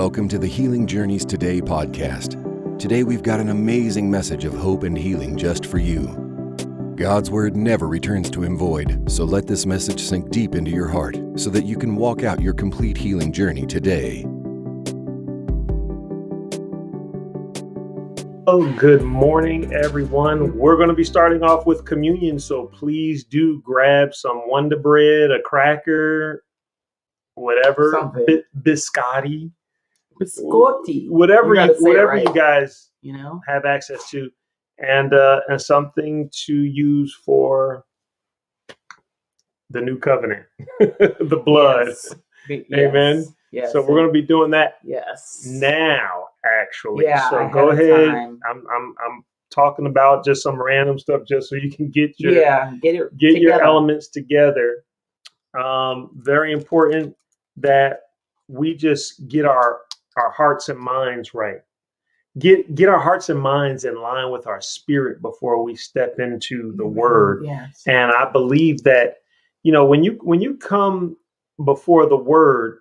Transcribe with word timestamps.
Welcome 0.00 0.28
to 0.28 0.38
the 0.38 0.46
Healing 0.46 0.86
Journeys 0.86 1.26
Today 1.26 1.60
podcast. 1.60 2.78
Today 2.78 3.04
we've 3.04 3.22
got 3.22 3.38
an 3.38 3.50
amazing 3.50 4.10
message 4.10 4.46
of 4.46 4.54
hope 4.54 4.82
and 4.84 4.96
healing 4.96 5.36
just 5.36 5.66
for 5.66 5.76
you. 5.76 6.06
God's 6.96 7.30
word 7.30 7.54
never 7.54 7.86
returns 7.86 8.30
to 8.30 8.42
him 8.42 8.56
void, 8.56 9.12
so 9.12 9.24
let 9.26 9.46
this 9.46 9.66
message 9.66 10.00
sink 10.00 10.30
deep 10.30 10.54
into 10.54 10.70
your 10.70 10.88
heart 10.88 11.18
so 11.36 11.50
that 11.50 11.66
you 11.66 11.76
can 11.76 11.96
walk 11.96 12.22
out 12.22 12.40
your 12.40 12.54
complete 12.54 12.96
healing 12.96 13.30
journey 13.30 13.66
today. 13.66 14.24
Oh, 18.46 18.74
good 18.78 19.02
morning, 19.02 19.70
everyone. 19.74 20.56
We're 20.56 20.76
going 20.76 20.88
to 20.88 20.94
be 20.94 21.04
starting 21.04 21.42
off 21.42 21.66
with 21.66 21.84
communion, 21.84 22.38
so 22.38 22.68
please 22.68 23.22
do 23.22 23.60
grab 23.60 24.14
some 24.14 24.48
Wonder 24.48 24.78
Bread, 24.78 25.30
a 25.30 25.42
cracker, 25.42 26.42
whatever, 27.34 28.10
bi- 28.26 28.44
biscotti, 28.62 29.50
biscotti. 30.20 31.08
whatever 31.08 31.54
You 31.54 31.60
you, 31.62 31.66
gotta 31.68 31.74
say 31.74 31.84
it 31.84 31.88
whatever 31.88 32.08
right. 32.08 32.28
you 32.28 32.34
guys 32.34 32.90
You 33.02 33.14
know, 33.14 33.40
have 33.48 33.64
access 33.64 34.08
to, 34.10 34.30
and 34.78 35.14
uh, 35.14 35.40
and 35.48 35.60
something 35.60 36.30
to 36.46 36.54
use 36.54 37.14
for 37.24 37.84
the 39.70 39.80
new 39.80 39.98
covenant, 39.98 40.46
the 40.80 41.42
blood. 41.44 41.86
Yes. 41.88 42.14
Yes. 42.48 42.64
Amen. 42.74 43.24
Yes. 43.52 43.72
So 43.72 43.80
we're 43.80 43.96
going 43.96 44.06
to 44.06 44.12
be 44.12 44.22
doing 44.22 44.50
that 44.52 44.78
Yes. 44.84 45.42
now 45.46 46.26
actually 46.44 47.04
Yeah, 47.04 47.28
so 47.30 47.48
go 47.48 47.70
ahead 47.70 48.08
time. 48.10 48.40
I'm, 48.48 48.64
I'm 48.74 48.94
i'm 49.06 49.24
talking 49.52 49.86
about 49.86 50.24
just 50.24 50.42
some 50.42 50.60
random 50.60 50.98
stuff 50.98 51.22
just 51.28 51.50
so 51.50 51.56
you 51.56 51.70
can 51.70 51.90
get 51.90 52.18
your 52.18 52.32
yeah. 52.32 52.72
Get 52.80 52.94
it. 52.94 53.16
get 53.18 53.36
your 53.42 53.62
elements 53.62 54.08
together 54.08 54.84
um 55.58 56.10
very 56.14 56.52
important 56.52 57.14
that 57.56 58.00
we 58.48 58.74
just 58.74 59.28
get 59.28 59.44
our 59.44 59.80
our 60.20 60.30
hearts 60.30 60.68
and 60.68 60.78
minds 60.78 61.34
right 61.34 61.60
get 62.38 62.74
get 62.74 62.88
our 62.88 62.98
hearts 63.00 63.28
and 63.28 63.40
minds 63.40 63.84
in 63.84 63.96
line 64.00 64.30
with 64.30 64.46
our 64.46 64.60
spirit 64.60 65.20
before 65.22 65.62
we 65.64 65.74
step 65.74 66.14
into 66.18 66.72
the 66.76 66.84
Amen. 66.84 66.94
word 66.94 67.42
Yes. 67.44 67.82
and 67.86 68.12
i 68.12 68.30
believe 68.30 68.82
that 68.84 69.16
you 69.62 69.72
know 69.72 69.84
when 69.84 70.04
you 70.04 70.18
when 70.22 70.40
you 70.40 70.56
come 70.56 71.16
before 71.64 72.06
the 72.06 72.16
word 72.16 72.78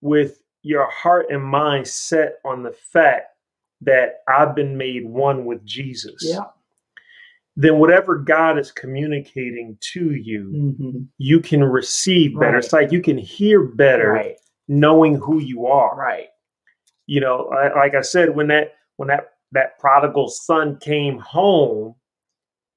with 0.00 0.42
your 0.62 0.88
heart 0.90 1.26
and 1.30 1.42
mind 1.44 1.86
set 1.86 2.34
on 2.44 2.62
the 2.62 2.72
fact 2.72 3.26
that 3.82 4.20
i've 4.28 4.54
been 4.54 4.76
made 4.76 5.04
one 5.06 5.44
with 5.44 5.64
jesus 5.64 6.22
Yeah. 6.26 6.44
then 7.56 7.78
whatever 7.78 8.16
god 8.16 8.58
is 8.58 8.70
communicating 8.72 9.76
to 9.92 10.14
you 10.14 10.74
hmm 10.80 10.98
you 11.22 11.40
can 11.40 11.62
receive 11.62 12.32
better 12.40 12.54
Right. 12.56 12.64
it's 12.64 12.72
like 12.72 12.92
you 12.92 13.02
can 13.02 13.18
hear 13.18 13.62
better 13.62 14.12
Right. 14.12 14.36
knowing 14.68 15.14
who 15.16 15.38
you 15.38 15.66
are 15.66 15.94
Right. 15.96 16.28
You 17.10 17.20
know 17.20 17.48
I- 17.48 17.74
like 17.74 17.94
i 17.96 18.00
said 18.02 18.30
when 18.36 18.46
that 18.48 18.74
when 18.96 19.08
that 19.08 19.30
that 19.50 19.78
prodigal 19.80 20.28
son 20.28 20.78
came 20.78 21.18
home 21.18 21.96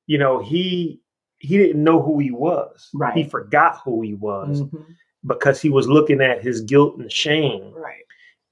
you 0.07 0.17
know 0.17 0.39
he 0.41 0.99
he 1.37 1.57
didn't 1.57 1.83
know 1.83 2.01
who 2.01 2.17
he 2.19 2.31
was 2.31 2.89
Right. 2.95 3.13
he 3.15 3.23
forgot 3.25 3.81
who 3.85 4.01
he 4.01 4.15
was 4.15 4.63
Mhm. 4.63 4.85
because 5.27 5.61
he 5.61 5.69
was 5.69 5.87
looking 5.87 6.19
at 6.19 6.41
his 6.41 6.61
guilt 6.61 6.97
and 6.97 7.11
shame 7.11 7.71
Right. 7.75 8.05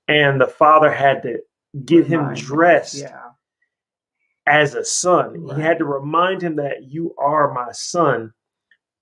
and 0.08 0.40
the 0.40 0.48
father 0.48 0.92
had 0.92 1.24
to 1.24 1.42
get 1.84 2.06
him 2.06 2.20
Remind 2.20 2.38
dressed 2.38 3.00
Yeah. 3.02 3.32
as 4.46 4.76
a 4.76 4.86
son 4.86 5.48
he 5.56 5.62
had 5.62 5.80
to 5.80 5.86
remind 5.86 6.44
him 6.44 6.58
that 6.58 6.84
you 6.84 7.16
are 7.18 7.52
my 7.56 7.72
son 7.72 8.32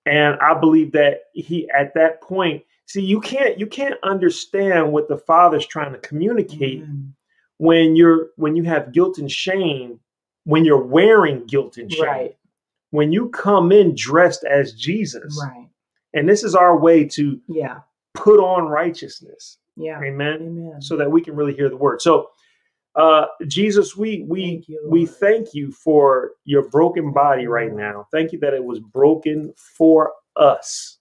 and 0.05 0.39
i 0.39 0.53
believe 0.57 0.93
that 0.93 1.23
he 1.33 1.69
at 1.71 1.93
that 1.95 2.21
point 2.21 2.63
see 2.89 3.01
you 3.01 3.19
can't 3.21 3.59
you 3.59 3.67
can't 3.67 3.95
understand 4.03 4.91
what 4.91 5.07
the 5.07 5.17
father's 5.17 5.67
trying 5.67 5.93
to 5.93 5.99
communicate 5.99 6.83
Mhm. 6.83 7.11
when 7.57 7.95
you're 7.95 8.29
when 8.35 8.55
you 8.55 8.63
have 8.63 8.91
guilt 8.91 9.17
and 9.19 9.31
shame 9.31 9.99
when 10.45 10.65
you're 10.65 10.83
wearing 10.83 11.45
guilt 11.45 11.77
and 11.77 11.91
shame 11.91 12.05
Right. 12.05 12.37
when 12.91 13.11
you 13.11 13.29
come 13.29 13.71
in 13.71 13.93
dressed 13.95 14.43
as 14.43 14.73
jesus 14.73 15.39
Right. 15.45 15.67
and 16.13 16.27
this 16.27 16.43
is 16.43 16.55
our 16.55 16.77
way 16.77 17.05
to 17.09 17.39
Yeah. 17.47 17.81
put 18.15 18.39
on 18.39 18.67
righteousness 18.67 19.59
Yeah. 19.75 20.01
amen 20.01 20.41
Amen. 20.41 20.81
so 20.81 20.97
that 20.97 21.11
we 21.11 21.21
can 21.21 21.35
really 21.35 21.53
hear 21.53 21.69
the 21.69 21.77
word 21.77 22.01
so 22.01 22.29
uh 22.95 23.27
jesus 23.45 23.95
we 23.95 24.23
we 24.27 24.41
Thank 24.55 24.67
you, 24.69 24.87
we 24.89 25.05
thank 25.05 25.53
you 25.53 25.71
for 25.71 26.31
your 26.45 26.67
broken 26.69 27.11
body 27.13 27.45
right 27.45 27.71
now 27.71 28.07
thank 28.11 28.31
you 28.31 28.39
that 28.39 28.55
it 28.55 28.63
was 28.63 28.79
broken 28.79 29.53
for 29.77 30.13
us 30.35 30.97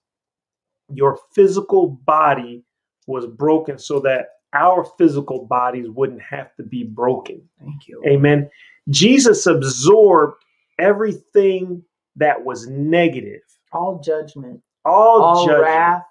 your 0.93 1.19
physical 1.33 1.87
body 2.05 2.63
was 3.07 3.25
broken 3.27 3.77
so 3.79 3.99
that 4.01 4.27
our 4.53 4.83
physical 4.97 5.45
bodies 5.45 5.87
wouldn't 5.89 6.21
have 6.21 6.55
to 6.55 6.63
be 6.63 6.83
broken 6.83 7.41
Thank 7.59 7.87
you. 7.87 8.01
Amen. 8.07 8.49
Jesus 8.89 9.45
absorbed 9.45 10.35
everything 10.79 11.83
that 12.15 12.43
was 12.43 12.67
negative, 12.67 13.41
All 13.71 13.99
judgment. 14.03 14.61
all, 14.85 15.21
All 15.21 15.45
judgment, 15.45 15.63
wrath. 15.63 16.03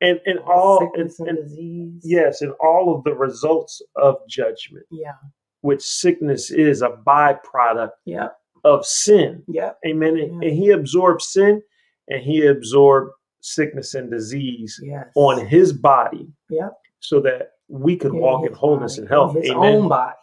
and 0.00 0.20
and 0.26 0.38
All, 0.40 0.78
all 0.80 0.90
and, 0.94 1.10
and, 1.18 1.28
and 1.28 1.38
disease. 1.48 2.00
yes, 2.04 2.42
and 2.42 2.52
all 2.60 2.94
of 2.96 3.04
the 3.04 3.14
results 3.14 3.80
of 3.96 4.16
judgment, 4.28 4.84
Yeah. 4.90 5.12
which 5.60 5.82
sickness 5.82 6.50
is 6.50 6.82
a 6.82 6.90
byproduct 6.90 7.92
Yeah. 8.04 8.28
of 8.64 8.84
sin. 8.84 9.44
Yeah. 9.46 9.72
Amen. 9.86 10.16
And, 10.18 10.42
and 10.42 10.52
he 10.52 10.70
absorbed 10.70 11.22
sin, 11.22 11.62
and 12.08 12.22
he 12.22 12.44
absorbed 12.46 13.12
sickness 13.46 13.94
and 13.94 14.10
disease 14.10 14.80
Yes. 14.82 15.06
on 15.14 15.46
his 15.46 15.72
body, 15.72 16.28
Yep. 16.50 16.72
so 17.00 17.20
that 17.20 17.52
we 17.68 17.96
could 17.96 18.12
In 18.12 18.20
walk 18.20 18.46
in 18.46 18.52
wholeness 18.52 18.96
body, 18.96 19.02
and 19.02 19.08
health. 19.08 19.36
in 19.36 19.42
His 19.42 19.50
Amen. 19.52 19.74
own 19.74 19.88
body. 19.88 20.16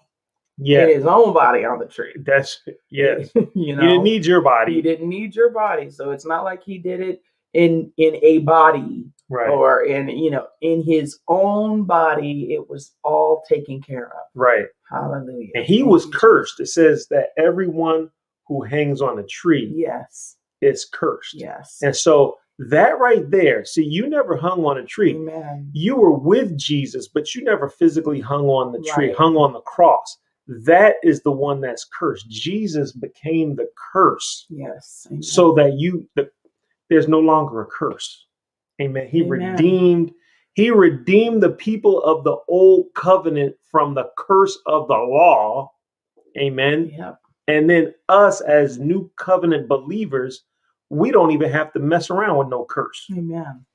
yeah, 0.58 0.84
In 0.84 0.90
his 0.96 1.06
own 1.06 1.34
body 1.34 1.66
on 1.66 1.80
the 1.80 1.86
tree. 1.86 2.14
that's 2.26 2.62
yes. 2.90 3.32
you 3.56 3.76
know. 3.76 3.82
He 3.82 3.88
didn't 3.88 4.04
need 4.04 4.26
your 4.26 4.42
body, 4.42 4.76
He 4.76 4.82
didn't 4.82 5.10
need 5.10 5.36
your 5.36 5.50
body, 5.50 5.90
so 5.90 6.12
it's 6.12 6.26
not 6.26 6.44
like 6.44 6.64
he 6.64 6.78
did 6.78 7.00
it 7.02 7.22
in 7.54 7.92
in 7.98 8.16
a 8.24 8.40
body 8.40 9.06
right? 9.30 9.50
or 9.50 9.84
in 9.84 10.10
you 10.10 10.32
know 10.32 10.48
in 10.62 10.84
his 10.84 11.20
own 11.28 11.84
body. 11.84 12.54
It 12.54 12.70
was 12.70 12.94
all 13.04 13.44
taken 13.48 13.82
care 13.82 14.08
of. 14.08 14.24
Right. 14.36 14.66
Hallelujah. 14.92 15.50
And 15.56 15.66
he 15.66 15.82
was 15.84 16.06
cursed. 16.08 16.60
It 16.60 16.68
says 16.68 17.08
that 17.10 17.30
everyone 17.38 18.10
who 18.48 18.62
hangs 18.64 19.02
on 19.02 19.18
a 19.20 19.24
tree 19.24 19.72
Yes. 19.76 20.36
is 20.62 20.86
cursed. 20.86 21.34
Yes. 21.36 21.80
And 21.82 21.96
so 21.96 22.38
that 22.70 23.00
right 23.00 23.30
there, 23.32 23.66
see, 23.66 23.84
you 23.84 24.08
never 24.08 24.36
hung 24.38 24.64
on 24.66 24.78
a 24.78 24.86
tree. 24.86 25.16
Amen. 25.16 25.70
You 25.74 25.96
were 25.96 26.14
with 26.18 26.58
Jesus, 26.58 27.08
but 27.08 27.34
you 27.34 27.44
never 27.44 27.70
physically 27.70 28.20
hung 28.20 28.46
on 28.48 28.72
the 28.72 28.80
tree, 28.94 29.08
Right. 29.08 29.16
hung 29.18 29.36
on 29.38 29.54
the 29.54 29.62
cross. 29.62 30.18
That 30.48 30.96
is 31.04 31.22
the 31.24 31.32
one 31.32 31.62
that's 31.62 31.86
cursed. 31.98 32.30
Jesus 32.30 32.92
became 32.92 33.56
the 33.56 33.70
curse 33.94 34.46
Yes. 34.50 35.08
Amen. 35.10 35.24
so 35.24 35.54
that 35.54 35.74
you, 35.78 36.08
the, 36.16 36.30
there's 36.90 37.08
no 37.08 37.20
longer 37.20 37.62
a 37.62 37.66
curse. 37.66 38.28
Amen. 38.82 39.08
He 39.08 39.22
Amen. 39.24 39.30
redeemed. 39.54 40.12
He 40.56 40.70
redeemed 40.70 41.42
the 41.42 41.52
people 41.52 42.04
of 42.04 42.24
the 42.24 42.38
old 42.48 42.88
covenant 42.94 43.56
from 43.72 43.94
the 43.96 44.10
curse 44.18 44.58
of 44.68 44.88
the 44.88 44.94
law. 44.98 45.72
Amen. 46.38 46.92
Yep. 46.98 47.20
And 47.48 47.70
then 47.70 47.94
us 48.10 48.42
as 48.42 48.80
new 48.80 49.10
covenant 49.18 49.68
believers, 49.68 50.44
we 50.94 51.12
don't 51.12 51.32
even 51.32 51.52
have 51.52 51.74
to 51.74 51.80
mess 51.80 52.10
around 52.10 52.38
with 52.38 52.48
no 52.50 52.66
curse. 52.66 53.08
Amen. 53.12 53.66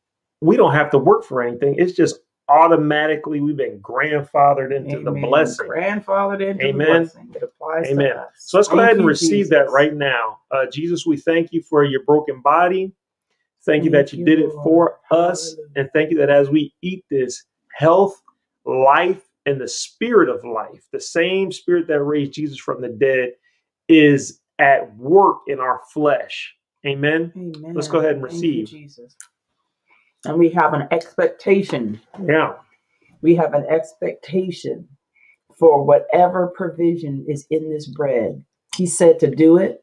We 0.41 0.56
don't 0.56 0.73
have 0.73 0.91
to 0.93 0.99
work 0.99 1.25
for 1.25 1.43
anything. 1.43 1.75
It's 1.77 1.93
just 1.93 2.21
automatically 2.49 3.41
we've 3.41 3.56
been 3.56 3.81
grandfathered 3.81 4.75
into 4.75 5.03
the 5.03 5.11
blessing. 5.11 5.69
Grandfathered 5.69 6.41
into 6.41 6.67
Amen. 6.67 6.79
the 6.79 6.99
blessing. 7.01 7.33
It 7.34 7.43
applies 7.43 7.89
Amen. 7.89 8.11
to 8.11 8.21
us. 8.21 8.29
So 8.39 8.59
let's 8.59 8.69
go 8.69 8.79
ahead 8.79 8.97
and 8.97 9.06
receive 9.06 9.51
that 9.51 9.71
right 9.71 9.93
now. 9.93 10.39
Uh, 10.51 10.67
Jesus, 10.73 11.05
we 11.05 11.17
thank 11.17 11.53
you 11.53 11.62
for 11.62 11.84
your 11.84 12.05
broken 12.05 12.41
body. 12.41 12.93
Thank 13.67 13.85
you 13.85 13.91
that 13.91 14.12
you 14.12 14.21
you, 14.21 14.25
did 14.25 14.39
it 14.39 14.49
Lord. 14.55 14.65
for 14.65 15.00
us. 15.11 15.50
Hallelujah. 15.50 15.73
And 15.77 15.91
thank 15.93 16.11
you 16.11 16.19
that 16.19 16.31
as 16.31 16.49
we 16.49 16.73
eat 16.81 17.05
this, 17.11 17.45
health, 17.77 18.23
life, 18.65 19.23
and 19.45 19.61
the 19.61 19.69
spirit 19.69 20.29
of 20.29 20.44
life, 20.44 20.87
the 20.93 21.00
same 21.00 21.50
spirit 21.50 21.88
that 21.88 22.03
raised 22.03 22.32
Jesus 22.32 22.59
from 22.59 22.81
the 22.81 22.88
dead, 22.88 23.32
is 23.88 24.41
at 24.59 24.94
work 24.97 25.38
in 25.49 25.59
our 25.59 25.81
flesh. 25.93 26.55
Amen. 26.87 27.33
Amen. 27.37 27.75
Let's 27.75 27.89
go 27.89 27.99
ahead 27.99 28.17
and 28.17 28.23
Thank 28.29 28.43
you, 28.43 28.49
receive. 28.51 28.67
Jesus. 28.69 29.17
And 30.25 30.39
we 30.39 30.51
have 30.51 30.75
an 30.75 30.89
expectation. 30.91 32.01
Yeah. 32.25 32.55
We 33.23 33.35
have 33.37 33.55
an 33.55 33.67
expectation 33.69 34.89
for 35.59 35.85
whatever 35.85 36.49
provision 36.57 37.25
is 37.29 37.47
in 37.51 37.69
this 37.71 37.87
bread. 37.89 38.45
He 38.77 38.87
said 38.87 39.19
to 39.21 39.31
do 39.35 39.57
it. 39.59 39.83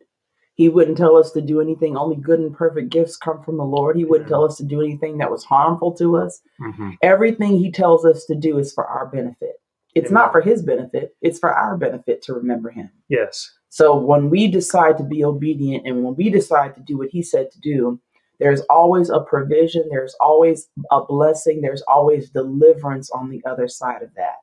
He 0.56 0.70
wouldn't 0.70 0.98
tell 0.98 1.18
us 1.18 1.32
to 1.32 1.42
do 1.42 1.60
anything. 1.60 1.98
Only 1.98 2.16
good 2.16 2.40
and 2.40 2.56
perfect 2.56 2.90
gifts 2.90 3.18
come 3.18 3.44
from 3.44 3.58
the 3.58 3.66
Lord. 3.66 3.98
He 3.98 4.06
wouldn't 4.06 4.30
Yeah. 4.30 4.36
tell 4.36 4.46
us 4.46 4.56
to 4.58 4.64
do 4.64 4.80
anything 4.82 5.18
that 5.18 5.30
was 5.32 5.44
harmful 5.44 5.92
to 5.96 6.16
us. 6.16 6.42
Mhm. 6.62 6.94
Everything 7.02 7.58
He 7.58 7.72
tells 7.72 8.06
us 8.06 8.24
to 8.26 8.36
do 8.36 8.58
is 8.58 8.72
for 8.74 8.86
our 8.86 9.06
benefit. 9.08 9.58
It's 9.96 10.10
Amen. 10.12 10.14
not 10.24 10.32
for 10.32 10.40
His 10.40 10.64
benefit, 10.64 11.14
it's 11.22 11.40
for 11.40 11.52
our 11.54 11.76
benefit 11.78 12.22
to 12.24 12.34
remember 12.34 12.70
Him. 12.70 12.90
Yes. 13.10 13.52
So 13.76 13.94
when 13.94 14.30
we 14.30 14.48
decide 14.48 14.98
to 15.00 15.04
be 15.04 15.26
obedient 15.26 15.86
and 15.86 16.02
when 16.02 16.16
we 16.16 16.30
decide 16.30 16.76
to 16.76 16.80
do 16.80 16.98
what 16.98 17.10
he 17.10 17.22
said 17.22 17.52
to 17.52 17.60
do, 17.60 18.00
there's 18.40 18.62
always 18.70 19.10
a 19.10 19.20
provision, 19.20 19.84
there's 19.90 20.16
always 20.22 20.70
a 20.92 21.04
blessing, 21.04 21.60
there's 21.60 21.82
always 21.82 22.30
deliverance 22.30 23.12
on 23.12 23.30
the 23.30 23.44
other 23.46 23.68
side 23.68 24.02
of 24.02 24.12
that. 24.16 24.36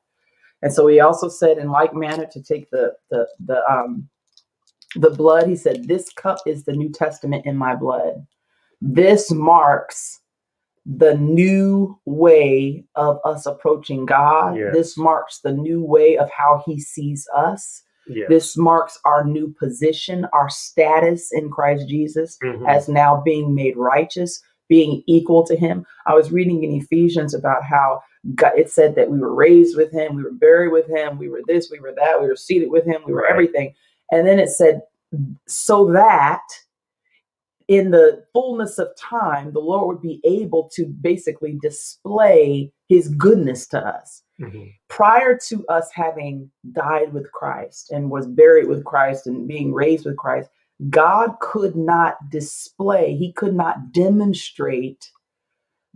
And 0.61 0.71
so 0.71 0.85
he 0.85 0.99
also 0.99 1.29
said 1.29 1.57
in 1.57 1.71
like 1.71 1.95
manner 1.95 2.27
to 2.27 2.43
take 2.43 2.69
the 2.69 2.93
the 3.09 3.27
the 3.43 3.67
um 3.67 4.07
the 4.97 5.09
blood. 5.09 5.47
He 5.47 5.55
said, 5.55 5.87
"This 5.87 6.13
cup 6.13 6.37
is 6.45 6.65
the 6.65 6.73
New 6.73 6.91
Testament 6.91 7.47
in 7.47 7.57
my 7.57 7.73
blood. 7.75 8.27
This 8.81 9.31
marks 9.31 10.21
the 10.85 11.15
new 11.15 11.99
way 12.05 12.85
of 12.93 13.17
us 13.25 13.47
approaching 13.47 14.05
God. 14.05 14.57
Yes. 14.57 14.75
This 14.75 14.95
marks 14.95 15.39
the 15.39 15.53
new 15.53 15.83
way 15.83 16.19
of 16.19 16.29
how 16.29 16.61
He 16.67 16.79
sees 16.79 17.27
us. 17.35 17.81
Yes. 18.07 18.27
This 18.29 18.57
marks 18.57 18.99
our 19.05 19.23
new 19.23 19.53
position, 19.59 20.25
our 20.33 20.49
status 20.49 21.31
in 21.31 21.49
Christ 21.49 21.87
Jesus 21.87 22.37
Mhm. 22.43 22.67
as 22.67 22.89
now 22.89 23.21
being 23.21 23.55
made 23.55 23.77
righteous, 23.77 24.41
being 24.69 25.03
equal 25.07 25.43
to 25.45 25.55
him. 25.55 25.85
I 26.05 26.13
was 26.13 26.31
reading 26.31 26.63
in 26.63 26.73
Ephesians 26.73 27.33
about 27.33 27.63
how 27.63 28.01
God, 28.35 28.53
it 28.57 28.69
said 28.69 28.95
that 28.95 29.09
we 29.11 29.19
were 29.19 29.33
raised 29.33 29.75
with 29.77 29.91
him, 29.91 30.15
we 30.15 30.23
were 30.23 30.31
buried 30.31 30.71
with 30.71 30.87
him, 30.87 31.17
we 31.17 31.29
were 31.29 31.41
this, 31.47 31.69
we 31.71 31.79
were 31.79 31.93
that, 31.95 32.21
we 32.21 32.27
were 32.27 32.35
seated 32.35 32.71
with 32.71 32.85
him, 32.85 33.01
we 33.05 33.13
were 33.13 33.21
Right. 33.21 33.31
everything. 33.31 33.73
And 34.11 34.25
then 34.27 34.39
it 34.39 34.49
said, 34.49 34.83
so 35.47 35.91
that 35.91 36.41
in 37.67 37.91
the 37.91 38.23
fullness 38.33 38.77
of 38.77 38.95
time, 38.97 39.51
the 39.53 39.59
Lord 39.59 39.87
would 39.87 40.01
be 40.01 40.19
able 40.23 40.69
to 40.73 40.85
basically 40.85 41.57
display 41.61 42.71
his 42.93 43.07
goodness 43.09 43.67
to 43.67 43.79
us 43.79 44.21
Mhm. 44.39 44.71
prior 44.87 45.37
to 45.49 45.65
us 45.67 45.89
having 45.93 46.49
died 46.71 47.13
with 47.13 47.31
Christ 47.31 47.91
and 47.91 48.11
was 48.11 48.27
buried 48.27 48.67
with 48.67 48.83
Christ 48.83 49.27
and 49.27 49.47
being 49.47 49.73
raised 49.73 50.05
with 50.05 50.17
Christ, 50.17 50.49
God 50.89 51.29
could 51.39 51.75
not 51.75 52.17
display, 52.29 53.15
he 53.15 53.31
could 53.33 53.55
not 53.55 53.91
demonstrate 53.91 55.11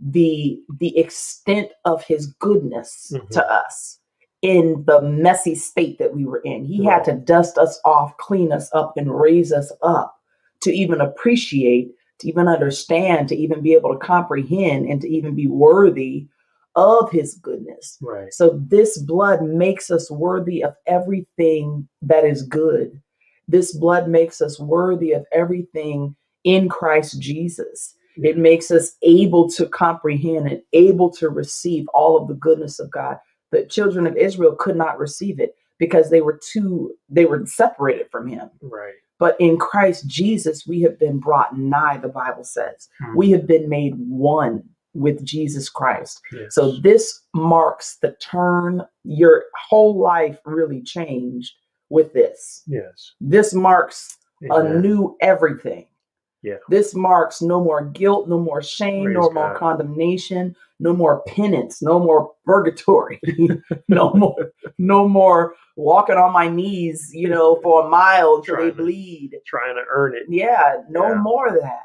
the 0.00 0.60
the 0.78 0.96
extent 0.96 1.70
of 1.84 2.04
his 2.04 2.26
goodness 2.26 3.12
Mhm. 3.14 3.28
to 3.30 3.52
us 3.52 3.98
in 4.42 4.84
the 4.86 5.02
messy 5.02 5.54
state 5.56 5.98
that 5.98 6.14
we 6.14 6.24
were 6.24 6.42
in. 6.44 6.64
He 6.64 6.84
had 6.84 7.04
to 7.04 7.14
dust 7.14 7.58
us 7.58 7.80
off, 7.84 8.16
clean 8.18 8.52
us 8.52 8.70
up 8.72 8.96
and 8.96 9.20
raise 9.20 9.52
us 9.52 9.72
up 9.82 10.14
to 10.60 10.70
even 10.72 11.00
appreciate, 11.00 11.92
to 12.20 12.28
even 12.28 12.46
understand, 12.46 13.28
to 13.28 13.36
even 13.36 13.60
be 13.60 13.74
able 13.74 13.92
to 13.92 13.98
comprehend 13.98 14.86
and 14.88 15.00
to 15.00 15.08
even 15.08 15.34
be 15.34 15.48
worthy 15.48 16.28
of 16.76 17.10
his 17.10 17.34
goodness. 17.34 17.98
Right. 18.00 18.32
So 18.32 18.60
this 18.68 18.98
blood 18.98 19.42
makes 19.42 19.90
us 19.90 20.10
worthy 20.10 20.62
of 20.62 20.74
everything 20.86 21.88
that 22.02 22.24
is 22.24 22.42
good. 22.42 23.00
This 23.48 23.76
blood 23.76 24.08
makes 24.08 24.40
us 24.40 24.60
worthy 24.60 25.12
of 25.12 25.24
everything 25.32 26.14
in 26.44 26.68
Christ 26.68 27.20
Jesus. 27.20 27.94
It 28.16 28.36
makes 28.36 28.70
us 28.70 28.92
able 29.02 29.48
to 29.50 29.66
comprehend 29.66 30.48
and 30.48 30.62
able 30.72 31.10
to 31.12 31.28
receive 31.28 31.86
all 31.94 32.20
of 32.20 32.28
the 32.28 32.34
goodness 32.34 32.78
of 32.80 32.90
God. 32.90 33.16
The 33.52 33.64
children 33.64 34.06
of 34.06 34.16
Israel 34.16 34.56
could 34.58 34.76
not 34.76 34.98
receive 34.98 35.38
it 35.38 35.54
because 35.78 36.10
they 36.10 36.20
were 36.20 36.40
too 36.52 36.94
they 37.08 37.24
were 37.24 37.46
separated 37.46 38.08
from 38.10 38.26
him. 38.26 38.50
Right. 38.60 38.94
But 39.18 39.36
in 39.40 39.56
Christ 39.56 40.06
Jesus, 40.06 40.66
we 40.66 40.82
have 40.82 40.98
been 40.98 41.18
brought 41.18 41.56
nigh, 41.56 41.98
the 41.98 42.08
Bible 42.08 42.44
says. 42.44 42.88
Mhm. 43.02 43.16
We 43.16 43.30
have 43.30 43.46
been 43.46 43.68
made 43.68 43.94
one 43.96 44.64
with 44.94 45.24
Jesus 45.24 45.68
Christ. 45.68 46.20
Yes. 46.32 46.54
So 46.54 46.72
this 46.80 47.20
marks 47.34 47.98
the 48.02 48.16
turn. 48.20 48.82
Your 49.04 49.44
whole 49.68 49.98
life 50.00 50.38
really 50.44 50.82
changed 50.82 51.52
with 51.90 52.12
this. 52.12 52.62
yes. 52.66 53.12
This 53.20 53.54
marks 53.54 54.16
a 54.50 54.62
new 54.62 55.16
everything. 55.20 55.86
Yeah. 56.42 56.56
This 56.68 56.94
marks 56.94 57.42
no 57.42 57.62
more 57.64 57.84
guilt, 57.84 58.28
no 58.28 58.38
more 58.38 58.62
shame, 58.62 59.04
Praise 59.06 59.16
no 59.16 59.30
more 59.30 59.48
God. 59.52 59.56
condemnation, 59.56 60.54
no 60.78 60.92
more 60.92 61.22
penance, 61.26 61.82
no 61.82 61.98
more 61.98 62.30
purgatory, 62.44 63.18
no 63.88 64.12
more, 64.14 64.36
no 64.78 65.08
more 65.08 65.54
walking 65.76 66.14
on 66.16 66.32
my 66.32 66.46
knees, 66.48 67.10
you 67.12 67.28
know, 67.28 67.58
for 67.62 67.86
a 67.86 67.88
mile 67.88 68.40
they 68.40 68.46
Trying 68.46 68.68
to- 68.70 68.76
bleed. 68.76 69.30
Trying 69.46 69.74
to 69.74 69.82
earn 69.90 70.14
it. 70.14 70.24
Yeah, 70.28 70.76
no 70.88 71.08
Yeah. 71.08 71.14
more 71.16 71.48
of 71.48 71.54
that. 71.60 71.82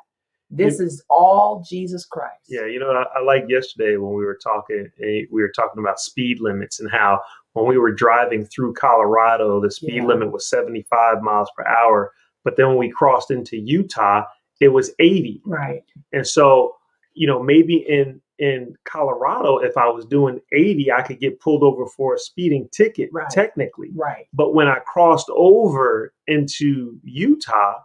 This 0.56 0.80
is 0.80 1.04
all 1.10 1.64
Jesus 1.68 2.06
Christ. 2.06 2.46
Yeah, 2.48 2.66
you 2.66 2.80
know, 2.80 2.92
I, 2.92 3.20
I 3.20 3.24
like 3.24 3.46
yesterday 3.50 3.98
when 3.98 4.14
we 4.14 4.24
were 4.26 4.38
talking, 4.42 4.90
eh, 5.04 5.22
we 5.32 5.42
were 5.42 5.52
talking 5.56 5.82
about 5.82 6.00
speed 6.00 6.40
limits 6.40 6.80
and 6.80 6.92
how 6.92 7.22
when 7.54 7.66
we 7.68 7.78
were 7.78 7.92
driving 7.92 8.46
through 8.46 8.74
Colorado, 8.74 9.60
the 9.62 9.72
speed 9.72 9.96
Yeah. 9.96 10.06
limit 10.06 10.32
was 10.32 10.48
75 10.50 11.22
miles 11.22 11.50
per 11.58 11.66
hour. 11.68 12.12
But 12.44 12.58
then 12.58 12.68
when 12.70 12.78
we 12.78 12.90
crossed 12.90 13.32
into 13.32 13.58
Utah, 13.58 14.24
it 14.60 14.70
was 14.70 14.92
80. 15.00 15.42
Right. 15.46 15.84
And 16.12 16.26
so, 16.28 16.76
you 17.14 17.28
know, 17.28 17.42
maybe 17.42 17.78
in 17.78 18.22
in 18.40 18.76
Colorado, 18.84 19.60
if 19.60 19.78
I 19.78 19.88
was 19.88 20.06
doing 20.06 20.42
80, 20.54 20.92
I 20.92 21.04
could 21.04 21.20
get 21.20 21.40
pulled 21.40 21.62
over 21.64 21.86
for 21.86 22.16
a 22.16 22.18
speeding 22.20 22.68
ticket, 22.74 23.10
Right. 23.14 23.30
technically. 23.30 23.92
Right. 23.96 24.26
But 24.34 24.54
when 24.56 24.68
I 24.68 24.80
crossed 24.80 25.30
over 25.34 26.14
into 26.28 27.00
Utah, 27.04 27.76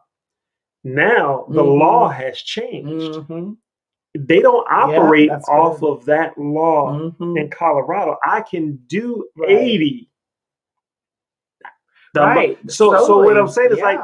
now 0.95 1.47
the 1.51 1.63
Mhm. 1.63 1.79
law 1.79 2.09
has 2.09 2.39
changed 2.39 3.17
hmm 3.27 3.53
they 4.19 4.41
don't 4.41 4.67
operate 4.71 5.29
that's 5.29 5.49
off 5.49 5.81
good. 5.81 5.91
of 5.93 6.05
that 6.07 6.37
law 6.39 7.11
hmm 7.11 7.37
in 7.37 7.51
Colorado. 7.51 8.17
I 8.25 8.41
can 8.41 8.77
do 8.89 9.29
Right. 9.37 9.51
80. 9.51 10.11
The 12.15 12.21
mo- 12.21 12.27
right. 12.27 12.59
So 12.71 12.97
so 13.07 13.19
what 13.23 13.37
I'm 13.37 13.49
saying 13.49 13.73
is 13.73 13.81
like 13.81 14.01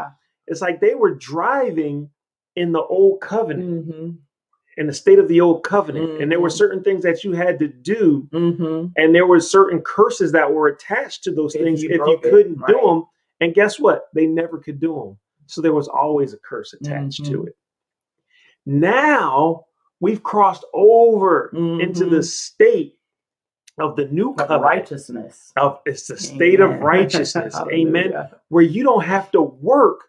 it's 0.47 0.61
like 0.61 0.81
they 0.81 0.95
were 0.95 1.15
driving 1.15 2.11
in 2.57 2.71
the 2.71 2.83
old 2.83 3.21
covenant, 3.23 3.89
Mhm. 3.89 4.19
in 4.77 4.87
the 4.87 4.93
state 4.93 5.19
of 5.19 5.27
the 5.27 5.41
old 5.41 5.65
covenant. 5.65 6.21
And 6.21 6.31
there 6.31 6.39
were 6.41 6.49
Mhm. 6.49 6.59
certain 6.59 6.83
things 6.85 7.03
that 7.03 7.25
you 7.25 7.33
had 7.33 7.59
to 7.61 7.67
do, 7.67 8.29
Mhm. 8.33 8.93
and 8.97 9.15
there 9.15 9.27
were 9.27 9.41
certain 9.41 9.81
curses 9.81 10.33
that 10.33 10.53
were 10.53 10.69
attached 10.69 11.25
to 11.25 11.33
those 11.33 11.55
If 11.55 11.63
things 11.63 11.83
you 11.83 11.89
if 11.91 11.97
you 12.07 12.19
couldn't 12.23 12.55
do 12.67 12.75
right. 12.75 12.83
them. 12.85 13.05
And 13.41 13.55
guess 13.55 13.81
what? 13.81 14.09
They 14.15 14.27
never 14.27 14.59
could 14.59 14.79
do 14.81 14.95
them. 14.95 15.19
So 15.47 15.61
there 15.61 15.73
was 15.75 15.89
always 15.89 16.33
a 16.33 16.39
curse 16.39 16.73
attached 16.73 17.25
to 17.27 17.41
Mhm. 17.43 17.49
it. 17.49 17.57
Now 18.67 19.67
we've 20.01 20.23
crossed 20.23 20.65
over 20.75 21.51
into 21.55 22.05
the 22.07 22.19
Mhm. 22.19 22.25
state 22.25 22.99
of 23.79 23.97
the 23.97 24.07
new 24.09 24.31
Of 24.31 24.37
covenant. 24.37 24.63
righteousness. 24.63 25.53
Of 25.57 25.81
it's 25.87 26.07
the 26.07 26.17
state 26.17 26.61
of 26.61 26.71
righteousness. 26.81 27.57
Amen. 27.73 28.15
Where 28.49 28.63
you 28.65 28.85
don't 28.85 29.05
have 29.05 29.31
to 29.33 29.43
work 29.43 30.09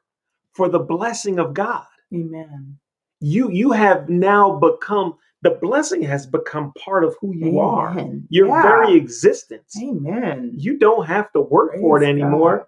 for 0.53 0.69
the 0.69 0.79
blessing 0.79 1.39
of 1.39 1.53
God. 1.53 1.85
Amen. 2.13 2.77
You 3.19 3.49
you 3.49 3.71
have 3.71 4.09
now 4.09 4.59
become 4.59 5.17
the 5.41 5.51
blessing 5.51 6.01
has 6.01 6.25
become 6.25 6.73
part 6.73 7.03
of 7.03 7.15
who 7.21 7.33
you 7.35 7.59
are. 7.59 7.95
Your 8.29 8.47
Yeah. 8.47 8.61
very 8.61 8.95
existence. 8.95 9.75
Amen. 9.81 10.51
You 10.55 10.77
don't 10.77 11.05
have 11.05 11.31
to 11.33 11.41
work 11.41 11.75
for 11.79 12.01
it 12.01 12.05
anymore. 12.07 12.57
God. 12.59 12.67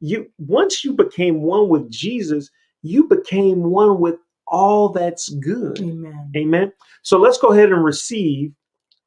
You 0.00 0.30
once 0.38 0.84
you 0.84 0.92
became 0.92 1.42
one 1.42 1.68
with 1.68 1.90
Jesus, 1.90 2.50
you 2.82 3.04
became 3.08 3.62
one 3.62 4.00
with 4.00 4.16
all 4.46 4.90
that's 4.90 5.28
good. 5.28 5.80
Amen. 5.80 6.32
Amen. 6.36 6.72
So 7.02 7.18
let's 7.18 7.38
go 7.38 7.48
ahead 7.48 7.72
and 7.72 7.84
receive 7.84 8.52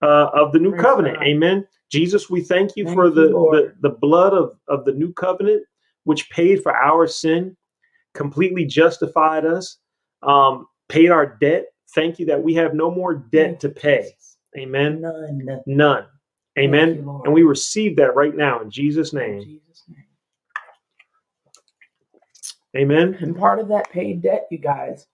uh, 0.01 0.29
of 0.33 0.51
the 0.51 0.59
new 0.59 0.71
Praise 0.71 0.81
covenant. 0.81 1.17
God. 1.17 1.27
Amen. 1.27 1.67
Jesus, 1.91 2.29
we 2.29 2.41
thank 2.41 2.75
you 2.75 2.85
Thank 2.85 2.95
for 2.95 3.07
you, 3.07 3.13
the, 3.13 3.27
the 3.27 3.89
the 3.89 3.95
blood 3.95 4.33
of, 4.33 4.55
of 4.67 4.85
the 4.85 4.93
new 4.93 5.11
covenant, 5.13 5.63
which 6.03 6.29
paid 6.29 6.61
for 6.61 6.75
our 6.75 7.07
sin, 7.07 7.55
completely 8.13 8.65
justified 8.65 9.45
us, 9.45 9.77
um, 10.23 10.67
paid 10.87 11.09
our 11.09 11.37
debt. 11.39 11.65
Thank 11.95 12.19
you 12.19 12.25
that 12.27 12.41
we 12.41 12.53
have 12.55 12.73
no 12.73 12.91
more 12.91 13.15
debt 13.15 13.47
Thank 13.47 13.59
to 13.61 13.69
pay. 13.69 14.11
Amen. 14.57 15.01
None. 15.01 15.61
None. 15.65 16.05
Amen. 16.57 16.95
you, 16.95 17.21
and 17.25 17.33
we 17.33 17.43
receive 17.43 17.95
that 17.97 18.15
right 18.15 18.35
now 18.35 18.61
in 18.61 18.69
Jesus' 18.69 19.13
name. 19.13 19.41
Jesus' 19.41 19.83
name. 19.87 20.05
Amen. 22.77 23.17
And 23.19 23.37
part 23.37 23.59
of 23.59 23.67
that 23.69 23.89
paid 23.91 24.21
debt, 24.21 24.47
you 24.51 24.57
guys, 24.57 25.05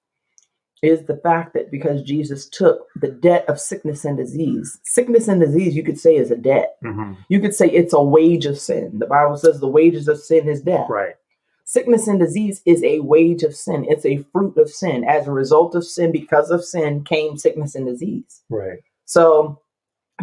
is 0.81 1.05
the 1.05 1.17
fact 1.17 1.53
that 1.53 1.71
because 1.71 2.03
Jesus 2.03 2.47
took 2.49 2.87
the 2.95 3.07
debt 3.07 3.45
of 3.47 3.59
sickness 3.59 4.05
and 4.05 4.17
disease, 4.17 4.79
sickness 4.83 5.27
and 5.27 5.39
disease, 5.41 5.75
you 5.75 5.83
could 5.83 5.99
say, 5.99 6.15
is 6.15 6.31
a 6.31 6.35
debt. 6.35 6.75
Mhm. 6.83 7.17
You 7.29 7.39
could 7.39 7.55
say 7.55 7.69
it's 7.69 7.93
a 7.93 8.03
wage 8.03 8.45
of 8.45 8.59
sin. 8.59 8.99
The 8.99 9.07
Bible 9.07 9.37
says 9.37 9.59
the 9.59 9.67
wages 9.67 10.07
of 10.07 10.19
sin 10.19 10.47
is 10.47 10.61
death. 10.61 10.89
Right. 10.89 11.15
Sickness 11.63 12.07
and 12.07 12.19
disease 12.19 12.61
is 12.65 12.83
a 12.83 12.99
wage 12.99 13.41
of 13.41 13.55
sin. 13.55 13.85
It's 13.89 14.05
a 14.05 14.17
fruit 14.31 14.57
of 14.57 14.69
sin. 14.69 15.03
As 15.03 15.27
a 15.27 15.31
result 15.31 15.73
of 15.73 15.83
sin, 15.83 16.11
because 16.11 16.51
of 16.51 16.63
sin, 16.63 17.03
came 17.03 17.37
sickness 17.37 17.73
and 17.73 17.87
disease. 17.87 18.43
Right. 18.49 18.79
So 19.05 19.59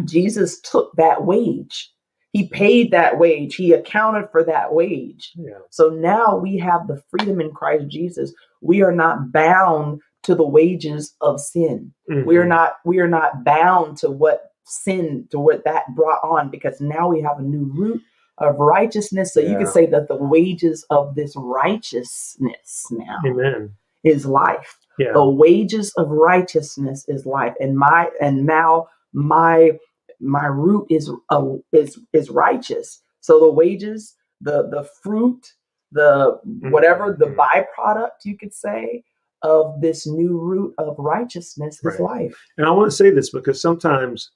Jesus 0.05 0.61
took 0.61 0.93
that 0.95 1.25
wage. 1.25 1.91
He 2.33 2.47
paid 2.49 2.91
that 2.91 3.19
wage. 3.19 3.55
He 3.55 3.73
accounted 3.73 4.25
for 4.31 4.43
that 4.43 4.73
wage. 4.73 5.31
Yeah. 5.35 5.59
So 5.69 5.89
now 5.89 6.35
we 6.35 6.57
have 6.57 6.87
the 6.87 7.01
freedom 7.09 7.39
in 7.39 7.51
Christ 7.51 7.85
Jesus. 7.89 8.33
We 8.61 8.81
are 8.81 8.91
not 8.91 9.31
bound 9.31 10.01
to 10.23 10.33
the 10.35 10.47
wages 10.47 11.15
of 11.21 11.39
sin. 11.39 11.93
Mm-hmm. 12.11 12.27
We 12.27 12.37
are 12.37 12.45
not 12.47 12.73
we 12.85 12.99
are 12.99 13.07
not 13.07 13.43
bound 13.45 13.97
to 13.97 14.09
what 14.09 14.41
sin 14.65 15.27
to 15.31 15.39
what 15.39 15.63
that 15.65 15.83
brought 15.95 16.23
on 16.23 16.49
because 16.49 16.81
now 16.81 17.07
we 17.07 17.21
have 17.21 17.37
a 17.39 17.43
new 17.43 17.71
root 17.75 18.01
of 18.39 18.55
righteousness. 18.57 19.33
So 19.33 19.39
you 19.39 19.49
Yeah. 19.51 19.57
could 19.59 19.67
say 19.67 19.85
that 19.87 20.07
the 20.07 20.15
wages 20.17 20.85
of 20.89 21.13
this 21.15 21.33
righteousness 21.37 22.87
now 22.91 23.19
Amen. 23.27 23.73
is 24.03 24.25
life. 24.25 24.77
Yeah. 24.97 25.13
The 25.13 25.29
wages 25.29 25.93
of 25.97 26.09
righteousness 26.09 27.05
is 27.07 27.25
life. 27.25 27.53
And 27.59 27.77
my 27.77 28.09
and 28.21 28.45
now 28.45 28.87
my 29.13 29.77
my 30.19 30.45
root 30.45 30.87
is 30.89 31.11
uh, 31.29 31.45
is 31.71 31.99
is 32.13 32.29
righteous. 32.29 33.01
So 33.21 33.39
the 33.39 33.49
wages, 33.51 34.15
the 34.41 34.69
the 34.69 34.87
fruit, 35.03 35.45
the 35.91 36.39
whatever 36.71 37.15
the 37.17 37.25
Mhm. 37.27 37.35
byproduct 37.35 38.25
you 38.25 38.37
could 38.37 38.53
say 38.53 39.03
of 39.43 39.81
this 39.81 40.07
new 40.07 40.39
root 40.39 40.73
of 40.77 40.95
righteousness 40.97 41.77
is 41.83 41.85
Right. 41.85 41.99
life. 41.99 42.41
And 42.57 42.65
I 42.65 42.71
want 42.71 42.89
to 42.91 42.95
say 42.95 43.09
this 43.09 43.29
because 43.29 43.61
sometimes, 43.61 44.31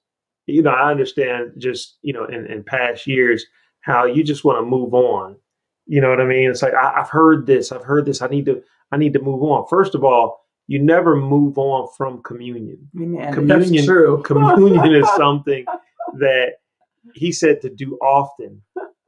you 0.48 0.62
know, 0.62 0.72
I 0.72 0.92
understand 0.92 1.54
just, 1.58 1.98
you 2.02 2.14
know, 2.14 2.26
in, 2.26 2.46
in 2.48 2.64
past 2.64 3.08
years 3.08 3.46
how 3.82 4.06
you 4.06 4.24
just 4.24 4.44
want 4.44 4.58
to 4.60 4.66
move 4.70 4.94
on. 4.94 5.38
You 5.86 6.02
know 6.02 6.10
what 6.10 6.20
I 6.20 6.26
mean? 6.26 6.50
It's 6.52 6.62
like 6.62 6.74
I, 6.74 7.00
I've 7.00 7.10
heard 7.10 7.46
this, 7.48 7.72
I've 7.72 7.84
heard 7.86 8.06
this. 8.06 8.22
I 8.22 8.28
need 8.28 8.46
to, 8.48 8.62
I 8.92 8.98
need 8.98 9.14
to 9.14 9.22
move 9.22 9.42
on. 9.44 9.66
First 9.70 9.96
of 9.96 10.04
all, 10.04 10.46
you 10.68 10.80
never 10.80 11.16
move 11.16 11.58
on 11.58 11.88
from 11.98 12.22
communion. 12.24 12.90
Amen. 13.00 13.34
Communion- 13.34 13.74
That's 13.76 13.86
true. 13.86 14.22
Communion 14.24 14.94
is 14.94 15.08
something 15.16 15.66
that 16.16 16.56
he 17.14 17.32
said 17.32 17.62
to 17.62 17.70
do 17.70 17.98
often. 18.02 18.62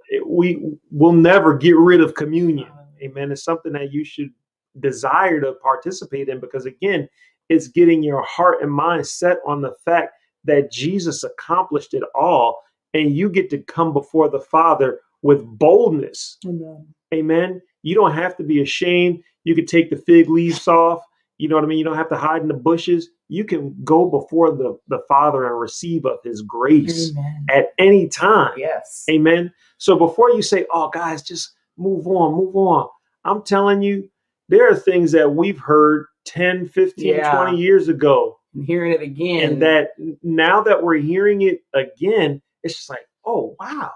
It- 0.10 0.26
we 0.28 0.78
will 0.92 1.12
never 1.14 1.56
get 1.58 1.76
rid 1.78 2.02
of 2.02 2.16
communion. 2.16 2.70
Amen. 3.04 3.32
It's 3.32 3.44
something 3.44 3.74
that 3.74 3.92
you 3.92 4.04
should 4.04 4.32
desire 4.80 5.40
to 5.42 5.54
participate 5.54 6.30
in 6.30 6.40
because, 6.40 6.66
again, 6.66 7.08
it's 7.50 7.68
getting 7.68 8.04
your 8.04 8.22
heart 8.24 8.62
and 8.62 8.72
mind 8.72 9.06
set 9.06 9.40
on 9.46 9.62
the 9.62 9.74
fact 9.86 10.14
that 10.46 10.72
Jesus 10.72 11.24
accomplished 11.24 11.94
it 11.94 12.04
all 12.16 12.62
and 12.94 13.12
you 13.12 13.30
get 13.30 13.50
to 13.50 13.58
come 13.64 13.92
before 13.94 14.30
the 14.30 14.40
Father 14.40 15.02
with 15.22 15.44
boldness. 15.46 16.38
Amen. 16.46 16.88
Amen. 17.14 17.62
You 17.84 17.96
don't 17.96 18.14
have 18.14 18.36
to 18.38 18.44
be 18.44 18.62
ashamed. 18.62 19.22
You 19.44 19.56
could 19.56 19.68
take 19.68 19.90
the 19.90 19.98
fig 19.98 20.30
leaves 20.30 20.68
off. 20.68 21.02
You 21.40 21.48
know 21.48 21.56
what 21.56 21.64
I 21.64 21.68
mean? 21.68 21.80
You 21.80 21.86
don't 21.86 21.96
have 21.96 22.10
to 22.10 22.18
hide 22.18 22.42
in 22.42 22.50
the 22.50 22.54
bushes. 22.54 23.10
You 23.30 23.46
can 23.46 23.76
go 23.84 24.06
before 24.06 24.52
the, 24.52 24.78
the 24.90 25.00
Father 25.08 25.48
and 25.48 25.60
receive 25.60 26.06
of 26.06 26.20
His 26.24 26.42
grace 26.42 27.12
Amen. 27.12 27.46
at 27.50 27.70
any 27.80 28.08
time. 28.08 28.52
Yes. 28.58 29.06
Amen. 29.10 29.52
So 29.78 29.98
before 29.98 30.32
you 30.32 30.42
say, 30.42 30.66
oh, 30.72 30.90
guys, 30.90 31.24
just 31.24 31.54
move 31.78 32.06
on, 32.08 32.36
move 32.36 32.56
on, 32.56 32.90
I'm 33.24 33.42
telling 33.42 33.82
you, 33.82 34.10
there 34.50 34.70
are 34.70 34.76
things 34.76 35.12
that 35.14 35.32
we've 35.32 35.60
heard 35.60 36.08
10, 36.26 36.68
15, 36.68 37.06
Yeah. 37.06 37.32
20 37.32 37.58
years 37.58 37.88
ago. 37.88 38.38
And 38.54 38.66
hearing 38.66 38.92
it 38.92 39.02
again. 39.02 39.54
And 39.54 39.62
that 39.62 39.92
now 40.22 40.62
that 40.64 40.84
we're 40.84 40.98
hearing 40.98 41.44
it 41.44 41.62
again, 41.74 42.42
it's 42.64 42.76
just 42.76 42.90
like, 42.90 43.08
oh, 43.26 43.56
wow. 43.60 43.92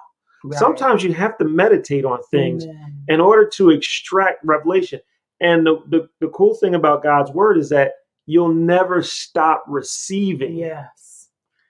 Right. 0.46 0.60
Sometimes 0.60 1.04
you 1.04 1.14
have 1.14 1.38
to 1.38 1.46
meditate 1.46 2.06
on 2.06 2.20
things 2.30 2.66
Amen. 2.66 3.06
in 3.08 3.22
order 3.22 3.48
to 3.56 3.70
extract 3.70 4.44
revelation. 4.44 5.00
And 5.44 5.66
the, 5.66 5.84
the, 5.90 6.10
the 6.22 6.30
cool 6.30 6.56
thing 6.56 6.74
about 6.74 7.04
God's 7.04 7.30
word 7.32 7.58
is 7.58 7.70
that 7.70 7.92
you'll 8.26 8.54
never 8.54 9.04
stop 9.04 9.64
receiving. 9.68 10.56
Yes. 10.56 11.30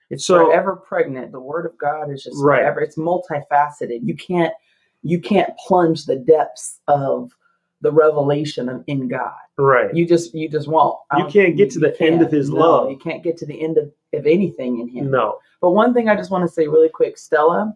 It's 0.10 0.26
So- 0.26 0.46
forever 0.46 0.76
pregnant. 0.76 1.32
The 1.32 1.40
word 1.40 1.66
of 1.66 1.78
God 1.78 2.12
is 2.12 2.24
just 2.24 2.38
Right. 2.42 2.60
forever. 2.60 2.80
It's 2.82 2.98
multifaceted. 2.98 4.00
You 4.04 4.16
can't 4.16 4.54
you 5.06 5.20
can't 5.20 5.50
plunge 5.68 6.06
the 6.06 6.16
depths 6.16 6.80
of 6.88 7.32
the 7.82 7.92
revelation 7.92 8.70
of, 8.70 8.84
in 8.88 9.10
God. 9.10 9.34
Right. 9.58 9.94
You 9.94 10.08
just 10.08 10.34
you 10.34 10.48
just 10.48 10.68
won't. 10.70 10.98
You 11.18 11.26
um, 11.26 11.32
can't 11.32 11.58
get 11.58 11.70
to 11.72 11.80
the 11.80 12.00
end 12.02 12.22
of 12.22 12.32
his 12.32 12.50
No, 12.50 12.56
love. 12.56 12.90
You 12.92 12.98
can't 12.98 13.22
get 13.24 13.36
to 13.38 13.46
the 13.46 13.60
end 13.62 13.78
of, 13.78 13.92
of 14.14 14.26
anything 14.26 14.80
in 14.80 14.88
him. 14.88 15.12
no. 15.12 15.40
But 15.62 15.72
one 15.72 15.94
thing 15.94 16.08
I 16.10 16.16
just 16.16 16.30
want 16.32 16.48
to 16.48 16.54
say 16.54 16.68
really 16.68 16.90
quick, 16.90 17.18
Stella, 17.18 17.76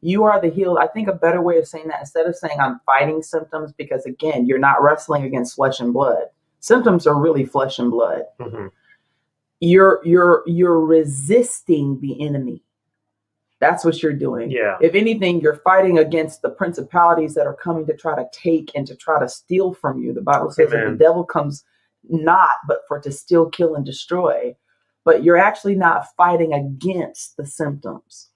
you 0.00 0.24
are 0.24 0.40
the 0.40 0.48
healed. 0.48 0.78
I 0.78 0.86
think 0.86 1.08
a 1.08 1.12
better 1.12 1.42
way 1.42 1.58
of 1.58 1.66
saying 1.66 1.88
that 1.88 2.00
instead 2.00 2.26
of 2.26 2.36
saying 2.36 2.58
I'm 2.60 2.80
fighting 2.86 3.22
symptoms, 3.22 3.72
because 3.72 4.06
again, 4.06 4.46
you're 4.46 4.58
not 4.58 4.82
wrestling 4.82 5.24
against 5.24 5.56
flesh 5.56 5.80
and 5.80 5.92
blood. 5.92 6.24
Symptoms 6.60 7.06
are 7.06 7.20
really 7.20 7.44
flesh 7.44 7.78
and 7.78 7.90
blood. 7.90 8.24
Mhm. 8.40 8.70
You're 9.60 10.00
you're 10.04 10.42
you're 10.46 10.80
resisting 10.80 12.00
the 12.00 12.24
enemy. 12.24 12.62
That's 13.60 13.84
what 13.84 14.00
you're 14.02 14.12
doing. 14.12 14.52
Yeah. 14.52 14.76
If 14.80 14.94
anything, 14.94 15.40
you're 15.40 15.56
fighting 15.56 15.98
against 15.98 16.42
the 16.42 16.50
principalities 16.50 17.34
that 17.34 17.46
are 17.46 17.56
coming 17.56 17.86
to 17.86 17.96
try 17.96 18.14
to 18.14 18.28
take 18.32 18.70
and 18.76 18.86
to 18.86 18.94
try 18.94 19.18
to 19.18 19.28
steal 19.28 19.74
from 19.74 20.00
you. 20.00 20.12
The 20.12 20.22
Bible 20.22 20.52
says 20.52 20.70
that 20.70 20.88
the 20.88 20.96
devil 20.96 21.24
comes 21.24 21.64
not 22.08 22.56
but 22.68 22.82
for 22.86 23.00
to 23.00 23.10
steal, 23.10 23.50
kill, 23.50 23.74
and 23.74 23.84
destroy. 23.84 24.54
But 25.04 25.24
you're 25.24 25.36
actually 25.38 25.74
not 25.74 26.06
fighting 26.16 26.52
against 26.52 27.36
the 27.36 27.46
symptoms. 27.46 28.27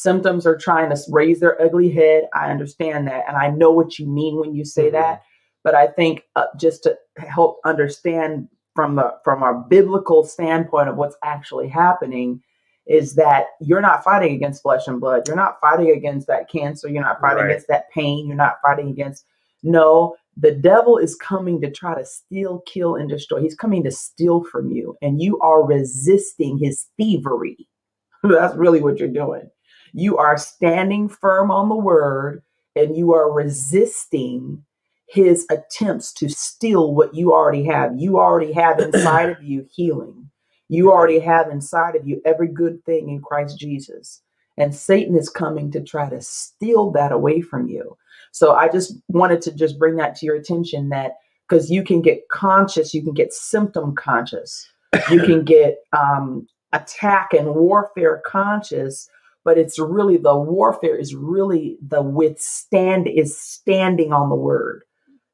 Symptoms 0.00 0.46
are 0.46 0.58
trying 0.58 0.90
to 0.90 1.02
raise 1.10 1.40
their 1.40 1.60
ugly 1.60 1.90
head. 1.90 2.28
I 2.34 2.50
understand 2.50 3.08
that. 3.08 3.24
And 3.26 3.34
I 3.34 3.48
know 3.48 3.70
what 3.70 3.98
you 3.98 4.06
mean 4.06 4.38
when 4.38 4.54
you 4.54 4.62
say 4.62 4.88
Mhm. 4.90 4.92
that. 4.92 5.22
But 5.64 5.74
I 5.74 5.86
think 5.86 6.24
uh, 6.36 6.48
just 6.58 6.82
to 6.82 6.98
help 7.16 7.60
understand 7.64 8.48
from 8.74 8.94
the 8.96 9.14
from 9.24 9.42
a 9.42 9.64
biblical 9.70 10.22
standpoint 10.22 10.90
of 10.90 10.96
what's 10.98 11.16
actually 11.24 11.66
happening 11.68 12.42
is 12.86 13.14
that 13.14 13.46
you're 13.62 13.80
not 13.80 14.04
fighting 14.04 14.34
against 14.34 14.60
flesh 14.60 14.86
and 14.86 15.00
blood. 15.00 15.26
You're 15.26 15.34
not 15.34 15.58
fighting 15.62 15.90
against 15.90 16.26
that 16.26 16.50
cancer. 16.50 16.88
You're 16.90 17.02
not 17.02 17.18
fighting 17.18 17.44
Right. 17.44 17.50
against 17.52 17.68
that 17.68 17.90
pain. 17.90 18.26
You're 18.26 18.36
not 18.36 18.60
fighting 18.60 18.90
against 18.90 19.24
no, 19.62 20.14
the 20.36 20.52
devil 20.52 20.98
is 20.98 21.16
coming 21.16 21.58
to 21.62 21.70
try 21.70 21.94
to 21.94 22.04
steal, 22.04 22.60
kill, 22.66 22.96
and 22.96 23.08
destroy. 23.08 23.40
He's 23.40 23.56
coming 23.56 23.82
to 23.84 23.90
steal 23.90 24.44
from 24.44 24.70
you, 24.70 24.94
and 25.00 25.22
you 25.22 25.40
are 25.40 25.64
resisting 25.64 26.58
his 26.58 26.86
thievery. 26.98 27.66
That's 28.22 28.54
really 28.56 28.82
what 28.82 28.98
you're 28.98 29.08
doing. 29.08 29.50
You 29.96 30.18
are 30.18 30.36
standing 30.36 31.08
firm 31.08 31.50
on 31.50 31.70
the 31.70 31.74
word, 31.74 32.42
and 32.76 32.94
you 32.94 33.14
are 33.14 33.32
resisting 33.32 34.62
his 35.08 35.46
attempts 35.50 36.12
to 36.12 36.28
steal 36.28 36.94
what 36.94 37.14
you 37.14 37.32
already 37.32 37.64
have. 37.64 37.92
You 37.96 38.18
already 38.18 38.52
have 38.52 38.78
inside 38.78 39.30
of 39.30 39.42
you 39.42 39.66
healing. 39.70 40.28
You 40.68 40.92
already 40.92 41.20
have 41.20 41.48
inside 41.48 41.96
of 41.96 42.06
you 42.06 42.20
every 42.26 42.48
good 42.48 42.84
thing 42.84 43.08
in 43.08 43.22
Christ 43.22 43.58
Jesus. 43.58 44.20
And 44.58 44.74
Satan 44.74 45.16
is 45.16 45.30
coming 45.30 45.70
to 45.70 45.80
try 45.80 46.10
to 46.10 46.20
steal 46.20 46.90
that 46.90 47.10
away 47.10 47.40
from 47.40 47.66
you. 47.66 47.96
So 48.32 48.52
I 48.52 48.68
just 48.68 48.92
wanted 49.08 49.40
to 49.42 49.52
just 49.52 49.78
bring 49.78 49.96
that 49.96 50.14
to 50.16 50.26
your 50.26 50.36
attention 50.36 50.90
that 50.90 51.12
because 51.48 51.70
you 51.70 51.82
can 51.82 52.02
get 52.02 52.28
conscious, 52.28 52.92
you 52.92 53.02
can 53.02 53.14
get 53.14 53.32
symptom 53.32 53.94
conscious, 53.94 54.68
you 55.10 55.22
can 55.22 55.42
get 55.42 55.78
um, 55.96 56.46
attack 56.74 57.32
and 57.32 57.54
warfare 57.54 58.20
conscious, 58.26 59.08
but 59.46 59.58
it's 59.58 59.80
really 59.80 60.18
the 60.18 60.38
warfare 60.38 60.98
is 60.98 61.16
really 61.16 61.78
the 61.82 62.02
withstand 62.02 63.08
is 63.08 63.38
standing 63.40 64.12
on 64.12 64.30
the 64.30 64.36
word. 64.36 64.84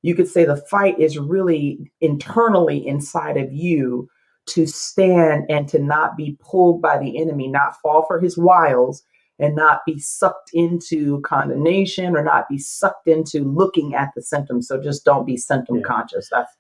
You 0.03 0.15
could 0.17 0.29
say 0.29 0.47
the 0.47 0.59
fight 0.71 1.01
is 1.01 1.19
really 1.19 1.93
internally 2.03 2.87
inside 2.87 3.39
of 3.39 3.53
you 3.53 4.09
to 4.49 4.67
stand 4.67 5.47
and 5.51 5.69
to 5.71 5.81
not 5.81 6.17
be 6.17 6.39
pulled 6.41 6.83
by 6.83 6.99
the 6.99 7.21
enemy, 7.21 7.49
not 7.49 7.77
fall 7.83 8.07
for 8.07 8.21
his 8.21 8.39
wiles, 8.39 9.05
and 9.41 9.57
not 9.57 9.83
be 9.87 10.01
sucked 10.01 10.53
into 10.55 11.21
condemnation 11.23 12.17
or 12.17 12.25
not 12.25 12.49
be 12.51 12.59
sucked 12.59 13.09
into 13.09 13.45
looking 13.45 13.95
at 13.97 14.11
the 14.17 14.23
symptoms. 14.23 14.69
So 14.69 14.83
just 14.83 15.05
don't 15.05 15.27
be 15.27 15.39
symptom 15.39 15.83
Yeah. 15.83 15.87
conscious. 15.87 16.31
That's 16.31 16.53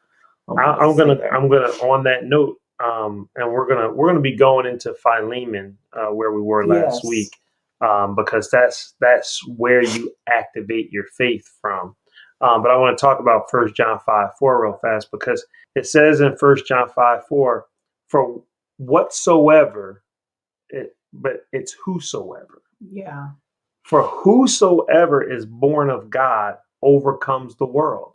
what 0.47 0.59
I, 0.59 0.62
I 0.62 0.68
I'm 0.87 0.97
gonna 0.97 1.18
there. 1.18 1.32
I'm 1.32 1.50
gonna 1.50 1.68
on 1.82 2.04
that 2.04 2.25
note, 2.26 2.59
um, 2.85 3.30
and 3.37 3.52
we're 3.52 3.68
gonna 3.68 3.92
we're 3.92 4.09
gonna 4.09 4.21
be 4.23 4.37
going 4.37 4.66
into 4.66 4.94
Philemon 4.94 5.78
uh, 5.94 6.09
where 6.14 6.32
we 6.32 6.42
were 6.42 6.66
last 6.66 7.04
Yes. 7.04 7.04
week, 7.04 7.38
um, 7.82 8.14
because 8.14 8.48
that's 8.50 8.94
that's 9.00 9.40
where 9.48 9.82
you 9.82 10.12
activate 10.28 10.90
your 10.92 11.04
faith 11.16 11.46
from. 11.60 11.94
Um, 12.40 12.62
but 12.62 12.70
I 12.70 12.76
want 12.76 12.96
to 12.96 13.00
talk 13.00 13.20
about 13.20 13.50
First 13.50 13.74
John 13.74 13.98
five 14.04 14.30
four 14.38 14.62
real 14.62 14.78
fast 14.82 15.10
because 15.10 15.44
it 15.74 15.86
says 15.86 16.20
in 16.20 16.36
First 16.36 16.66
John 16.66 16.88
five 16.88 17.26
four, 17.28 17.66
for 18.08 18.42
whatsoever, 18.78 20.02
it, 20.70 20.96
but 21.12 21.44
it's 21.52 21.74
whosoever. 21.84 22.62
yeah. 22.90 23.28
For 23.84 24.02
whosoever 24.02 25.22
is 25.28 25.44
born 25.44 25.90
of 25.90 26.08
God 26.08 26.56
overcomes 26.82 27.56
the 27.56 27.66
world. 27.66 28.12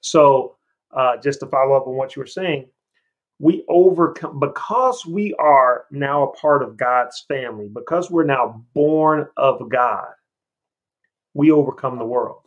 So, 0.00 0.56
uh, 0.96 1.16
just 1.16 1.40
to 1.40 1.46
follow 1.46 1.76
up 1.76 1.88
on 1.88 1.96
what 1.96 2.14
you 2.14 2.20
were 2.22 2.26
saying, 2.26 2.66
we 3.38 3.64
overcome 3.68 4.40
because 4.40 5.06
we 5.06 5.32
are 5.34 5.84
now 5.90 6.24
a 6.24 6.32
part 6.36 6.62
of 6.62 6.76
God's 6.76 7.24
family, 7.28 7.68
because 7.72 8.10
we're 8.10 8.24
now 8.24 8.64
born 8.74 9.28
of 9.36 9.68
God, 9.70 10.08
we 11.34 11.50
overcome 11.50 11.98
the 11.98 12.04
world. 12.04 12.42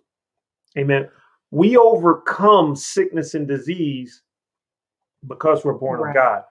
Amen. 0.78 1.10
We 1.52 1.78
overcome 1.78 2.76
sickness 2.76 3.34
and 3.36 3.48
disease 3.48 4.22
because 5.28 5.64
we're 5.64 5.74
born 5.74 6.00
Right. 6.00 6.10
of 6.10 6.16
God. 6.16 6.44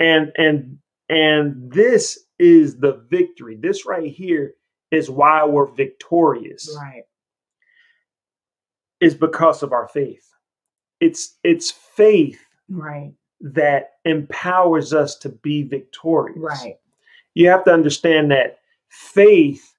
And 0.00 0.32
and 0.36 0.78
and 1.08 1.72
this 1.72 2.26
is 2.38 2.78
the 2.78 3.04
victory. 3.10 3.56
This 3.56 3.86
right 3.86 4.10
here 4.10 4.54
is 4.90 5.10
why 5.10 5.44
we're 5.44 5.66
victorious 5.66 6.76
Right. 6.80 7.04
is 9.00 9.14
because 9.14 9.62
of 9.62 9.72
our 9.72 9.88
faith. 9.88 10.28
It's 11.00 11.38
it's 11.44 11.70
faith 11.70 12.40
Right. 12.68 13.12
That 13.40 13.92
empowers 14.04 14.92
us 14.92 15.16
to 15.16 15.28
be 15.28 15.62
victorious. 15.62 16.38
Right. 16.38 16.78
You 17.34 17.48
have 17.48 17.64
to 17.64 17.72
understand 17.72 18.30
that 18.32 18.58
faith 18.88 19.74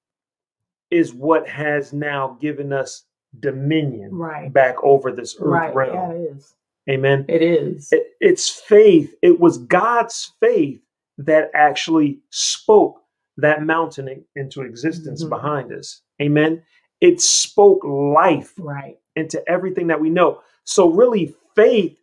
is 0.90 1.14
what 1.14 1.48
has 1.48 1.94
now 1.94 2.38
given 2.42 2.74
us 2.74 3.04
dominion 3.40 4.14
Right. 4.14 4.52
back 4.52 4.76
over 4.84 5.12
this 5.12 5.36
earth 5.40 5.48
Right. 5.48 5.76
realm. 5.76 5.94
Yeah, 5.94 6.12
it 6.12 6.36
is. 6.36 6.56
Amen. 6.90 7.26
It 7.30 7.42
is. 7.42 7.94
It- 7.94 8.14
it's 8.20 8.50
faith. 8.50 9.16
It 9.22 9.40
was 9.40 9.58
God's 9.60 10.34
faith 10.40 10.82
that 11.20 11.52
actually 11.54 12.20
spoke 12.32 13.02
that 13.38 13.64
mountain 13.64 14.26
into 14.36 14.62
existence 14.62 15.24
Mhm. 15.24 15.30
behind 15.30 15.72
us. 15.74 16.02
Amen. 16.22 16.64
it 17.02 17.20
spoke 17.20 17.84
life 17.84 18.54
Right. 18.60 19.00
into 19.16 19.44
everything 19.50 19.88
that 19.88 20.00
we 20.00 20.12
know. 20.12 20.40
So 20.66 20.88
really 20.88 21.36
faith 21.56 21.98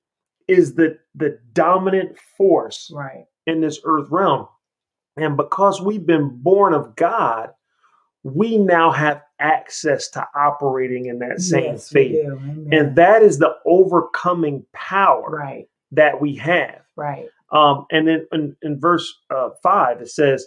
is 0.48 0.74
the 0.74 0.98
the 1.18 1.38
dominant 1.52 2.18
force 2.36 2.90
Right. 2.94 3.24
in 3.46 3.60
this 3.60 3.80
earth 3.84 4.08
realm. 4.10 4.48
And 5.16 5.36
because 5.36 5.80
we've 5.80 6.06
been 6.06 6.28
born 6.42 6.74
of 6.74 6.94
God, 6.96 7.50
we 8.22 8.58
now 8.58 8.90
have 8.90 9.22
access 9.40 10.08
to 10.10 10.26
operating 10.34 11.06
in 11.06 11.18
that 11.20 11.40
same 11.40 11.64
Yes, 11.72 11.88
faith. 11.88 12.26
And 12.72 12.96
that 12.96 13.22
is 13.22 13.38
the 13.38 13.54
overcoming 13.64 14.64
power 14.72 15.30
right. 15.30 15.68
that 15.92 16.20
we 16.20 16.36
have. 16.36 16.82
Right. 16.96 17.28
Um, 17.50 17.86
and 17.90 18.06
then 18.06 18.26
in, 18.32 18.56
in 18.62 18.78
verse 18.80 19.12
uh, 19.34 19.50
five, 19.62 20.00
it 20.02 20.08
says, 20.10 20.46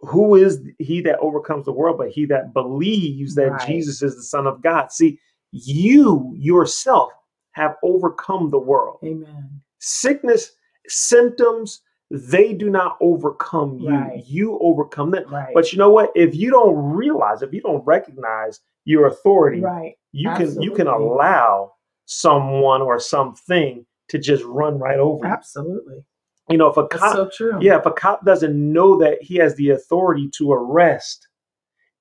Who 0.00 0.34
is 0.34 0.60
he 0.78 1.00
that 1.02 1.18
overcomes 1.20 1.64
the 1.64 1.72
world, 1.72 1.98
but 1.98 2.10
he 2.10 2.26
that 2.26 2.52
believes 2.52 3.34
that 3.36 3.50
Right. 3.52 3.66
Jesus 3.66 4.02
is 4.02 4.16
the 4.16 4.22
Son 4.22 4.46
of 4.46 4.62
God? 4.62 4.92
See, 4.92 5.18
you 5.52 6.34
yourself 6.36 7.12
have 7.52 7.76
overcome 7.82 8.50
the 8.50 8.58
world. 8.58 8.98
Amen. 9.04 9.62
Sickness, 9.84 10.52
symptoms, 10.88 11.82
they 12.10 12.52
do 12.52 12.70
not 12.70 12.96
overcome 13.00 13.78
you. 13.78 13.90
Right. 13.90 14.24
You 14.26 14.58
overcome 14.60 15.10
them. 15.10 15.24
Right. 15.28 15.52
But 15.54 15.72
you 15.72 15.78
know 15.78 15.90
what? 15.90 16.10
If 16.14 16.34
you 16.34 16.50
don't 16.50 16.76
realize, 16.76 17.42
if 17.42 17.52
you 17.52 17.60
don't 17.60 17.84
recognize 17.84 18.60
your 18.84 19.06
authority, 19.08 19.60
right. 19.60 19.94
you 20.12 20.30
can 20.34 20.60
you 20.60 20.72
can 20.72 20.86
allow 20.86 21.72
someone 22.06 22.82
or 22.82 23.00
something 23.00 23.84
to 24.08 24.18
just 24.18 24.44
run 24.44 24.78
right 24.78 24.98
over. 24.98 25.26
Absolutely. 25.26 26.04
You 26.50 26.58
know, 26.58 26.68
if 26.68 26.76
a 26.76 26.86
cop, 26.86 27.14
so 27.14 27.30
true. 27.34 27.58
yeah, 27.60 27.78
if 27.78 27.86
a 27.86 27.90
cop 27.90 28.24
doesn't 28.24 28.54
know 28.54 28.98
that 28.98 29.22
he 29.22 29.36
has 29.36 29.54
the 29.54 29.70
authority 29.70 30.28
to 30.36 30.52
arrest, 30.52 31.26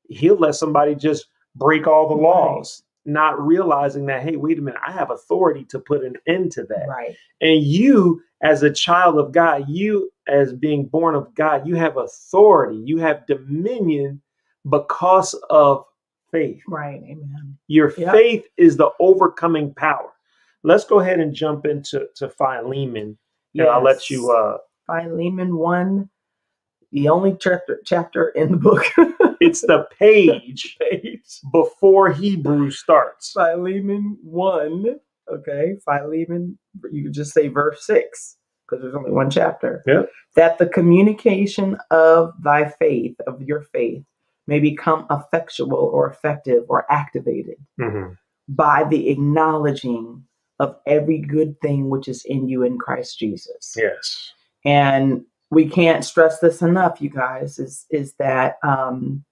he'll 0.10 0.36
let 0.36 0.56
somebody 0.56 0.96
just 0.96 1.28
break 1.56 1.88
all 1.88 2.10
the 2.10 2.16
laws, 2.16 2.84
not 3.06 3.40
realizing 3.46 4.06
that, 4.08 4.24
hey, 4.24 4.36
wait 4.36 4.60
a 4.60 4.62
minute, 4.62 4.80
I 4.86 4.92
have 4.92 5.12
authority 5.12 5.66
to 5.66 5.80
put 5.80 6.04
an 6.04 6.16
end 6.28 6.52
to 6.54 6.64
that. 6.64 6.86
Right. 6.88 7.16
And 7.42 7.64
you, 7.64 8.22
as 8.42 8.64
a 8.64 8.72
child 8.72 9.18
of 9.18 9.32
God, 9.32 9.66
you, 9.68 10.10
as 10.28 10.54
being 10.54 10.86
born 10.86 11.16
of 11.16 11.34
God, 11.36 11.68
you 11.68 11.76
have 11.76 11.98
authority, 11.98 12.82
you 12.86 12.98
have 13.00 13.28
dominion 13.28 14.22
because 14.70 15.34
of 15.50 15.84
faith. 16.32 16.62
Right. 16.68 17.02
Amen. 17.04 17.58
Your 17.68 17.94
Yep. 17.98 18.14
faith 18.14 18.46
is 18.58 18.78
the 18.78 18.92
overcoming 19.00 19.74
power. 19.74 20.12
Let's 20.64 20.86
go 20.86 21.00
ahead 21.00 21.20
and 21.20 21.34
jump 21.34 21.66
into 21.66 22.08
to 22.16 22.30
Philemon, 22.30 23.18
and 23.58 23.68
I'll 23.68 23.84
let 23.84 24.10
you. 24.10 24.32
Uh, 24.32 24.58
Philemon 24.88 25.58
one, 25.58 26.10
the 26.92 27.10
only 27.10 27.36
chapter 27.40 27.82
chapter 27.86 28.30
in 28.30 28.52
the 28.52 28.58
book. 28.58 28.86
it's 29.48 29.62
the 29.62 29.86
page 30.00 30.78
page. 30.82 31.40
before 31.52 32.12
Hebrew 32.12 32.72
starts. 32.72 33.32
Philemon 33.34 34.18
one. 34.24 34.96
Okay, 35.32 35.76
Philemon. 35.86 36.58
You 36.92 37.04
could 37.06 37.14
just 37.14 37.34
say 37.34 37.48
verse 37.48 37.86
six 37.86 38.38
because 38.68 38.82
there's 38.84 38.96
only 38.96 39.12
one 39.12 39.30
chapter. 39.30 39.84
Yep. 39.88 40.10
That 40.36 40.58
the 40.58 40.68
communication 40.68 41.78
of 41.92 42.34
thy 42.44 42.70
faith, 42.70 43.16
of 43.28 43.42
your 43.42 43.62
faith, 43.62 44.04
may 44.48 44.60
become 44.60 45.06
effectual 45.10 45.74
or 45.76 46.10
effective 46.10 46.64
or 46.68 46.86
activated 46.92 47.56
Mhm. 47.80 48.18
by 48.50 48.84
the 48.84 49.10
acknowledging 49.10 50.24
of 50.60 50.76
every 50.86 51.20
good 51.20 51.60
thing 51.62 51.90
which 51.90 52.08
is 52.08 52.24
in 52.26 52.48
you 52.50 52.64
in 52.64 52.78
Christ 52.78 53.20
Jesus. 53.20 53.74
Yes. 53.78 54.32
and 54.66 55.26
we 55.52 55.68
can't 55.70 56.04
stress 56.06 56.40
this 56.40 56.62
enough 56.62 57.00
you 57.02 57.10
guys 57.10 57.60
is 57.60 57.86
is 57.92 58.14
that 58.18 58.56
um 58.64 59.24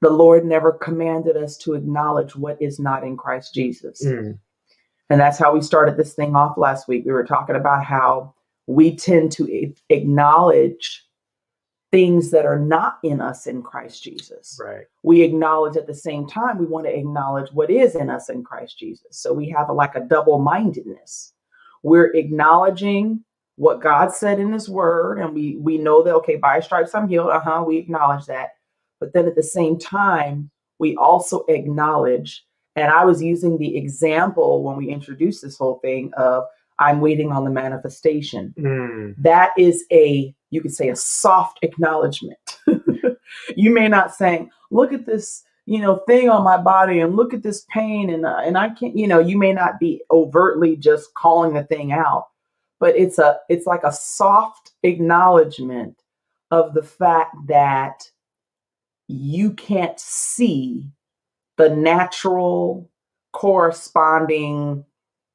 the 0.00 0.10
lord 0.10 0.44
never 0.44 0.72
commanded 0.72 1.36
us 1.36 1.56
to 1.56 1.74
acknowledge 1.74 2.36
what 2.36 2.60
is 2.60 2.78
not 2.78 3.04
in 3.04 3.16
christ 3.16 3.54
jesus 3.54 4.04
Mm. 4.04 4.38
and 5.10 5.20
that's 5.20 5.38
how 5.38 5.52
we 5.54 5.62
started 5.62 5.96
this 5.96 6.14
thing 6.14 6.36
off 6.36 6.56
last 6.58 6.88
week 6.88 7.04
we 7.06 7.12
were 7.12 7.24
talking 7.24 7.56
about 7.56 7.84
how 7.84 8.34
we 8.66 8.96
tend 8.96 9.32
to 9.32 9.72
acknowledge 9.90 11.06
things 11.92 12.30
that 12.30 12.46
are 12.46 12.58
not 12.58 12.98
in 13.02 13.20
us 13.20 13.46
in 13.46 13.62
christ 13.62 14.02
jesus 14.04 14.58
Right. 14.62 14.86
we 15.02 15.22
acknowledge 15.22 15.76
at 15.76 15.86
the 15.88 15.94
same 15.94 16.26
time 16.28 16.58
we 16.58 16.66
want 16.66 16.86
to 16.86 16.96
acknowledge 16.96 17.50
what 17.52 17.70
is 17.70 17.94
in 17.96 18.10
us 18.10 18.28
in 18.28 18.44
Christ 18.44 18.78
Jesus. 18.78 19.18
So 19.18 19.32
we 19.32 19.48
have 19.50 19.68
a, 19.70 19.72
like 19.72 19.96
a 19.96 20.00
double 20.00 20.38
mindedness. 20.38 21.32
We're 21.82 22.12
acknowledging 22.14 23.24
what 23.56 23.80
God 23.82 24.12
said 24.12 24.38
in 24.40 24.52
His 24.52 24.68
Word, 24.68 25.18
and 25.18 25.34
we 25.34 25.56
we 25.56 25.78
know 25.78 26.02
that 26.02 26.14
okay, 26.16 26.36
by 26.36 26.60
stripes 26.60 26.94
I'm 26.94 27.08
healed. 27.08 27.30
Uh 27.30 27.40
huh. 27.40 27.64
We 27.66 27.78
acknowledge 27.78 28.26
that, 28.26 28.50
but 29.00 29.12
then 29.14 29.26
at 29.26 29.34
the 29.34 29.42
same 29.42 29.78
time, 29.78 30.50
we 30.78 30.94
also 30.96 31.44
acknowledge. 31.48 32.44
And 32.76 32.92
I 32.92 33.04
was 33.04 33.22
using 33.22 33.58
the 33.58 33.76
example 33.76 34.62
when 34.62 34.76
we 34.76 34.88
introduced 34.88 35.42
this 35.42 35.58
whole 35.58 35.78
thing 35.80 36.12
of 36.16 36.44
I'm 36.78 37.00
waiting 37.00 37.30
on 37.30 37.44
the 37.44 37.50
manifestation 37.50 38.54
Mm. 38.58 39.14
that 39.18 39.50
is 39.58 39.84
a 39.92 40.34
you 40.50 40.60
could 40.62 40.72
say 40.74 40.88
a 40.88 40.96
soft 40.96 41.58
acknowledgement 41.62 42.38
you 43.56 43.72
may 43.72 43.86
not 43.88 44.14
say 44.14 44.48
look 44.70 44.92
at 44.92 45.06
this 45.06 45.42
you 45.66 45.78
know 45.80 45.96
thing 46.06 46.28
on 46.30 46.42
my 46.42 46.56
body 46.56 47.00
and 47.00 47.14
look 47.16 47.34
at 47.34 47.42
this 47.42 47.64
pain 47.70 48.10
and 48.10 48.24
uh, 48.26 48.38
and 48.44 48.56
i 48.56 48.68
can't 48.70 48.96
you 48.96 49.06
know 49.06 49.18
you 49.20 49.36
may 49.38 49.52
not 49.52 49.78
be 49.78 50.00
overtly 50.10 50.74
just 50.76 51.12
calling 51.14 51.52
the 51.54 51.64
thing 51.64 51.92
out 51.92 52.26
but 52.80 52.96
it's 52.96 53.18
a 53.18 53.38
it's 53.48 53.66
like 53.66 53.84
a 53.84 53.92
soft 53.92 54.72
acknowledgement 54.82 56.02
of 56.50 56.74
the 56.74 56.82
fact 56.82 57.36
that 57.46 58.09
you 59.10 59.52
can't 59.52 59.98
see 59.98 60.88
the 61.56 61.68
natural 61.68 62.88
corresponding 63.32 64.84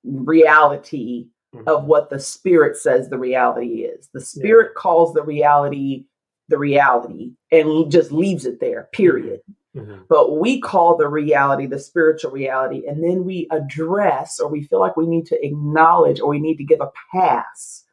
reality 0.04 1.28
Mhm. 1.54 1.68
of 1.68 1.86
what 1.86 2.10
the 2.10 2.20
spirit 2.20 2.78
says 2.78 3.10
the 3.10 3.20
reality 3.20 3.84
is. 3.84 4.10
The 4.14 4.22
spirit 4.22 4.76
calls 4.76 5.14
the 5.14 5.24
reality 5.24 6.06
the 6.48 6.58
reality 6.60 7.32
and 7.52 7.90
just 7.92 8.12
leaves 8.12 8.46
it 8.46 8.60
there, 8.60 8.88
period. 8.94 9.42
Mhm. 9.76 10.06
But 10.08 10.38
we 10.38 10.62
call 10.62 10.96
the 10.96 11.08
reality 11.08 11.66
the 11.66 11.80
spiritual 11.80 12.30
reality, 12.30 12.86
and 12.88 13.04
then 13.04 13.26
we 13.26 13.48
address 13.50 14.40
or 14.40 14.48
we 14.48 14.62
feel 14.62 14.80
like 14.80 14.96
we 14.96 15.08
need 15.08 15.26
to 15.26 15.44
acknowledge 15.44 16.22
or 16.22 16.30
we 16.30 16.40
need 16.40 16.58
to 16.58 16.64
give 16.64 16.82
a 16.82 16.92
pass 17.12 17.84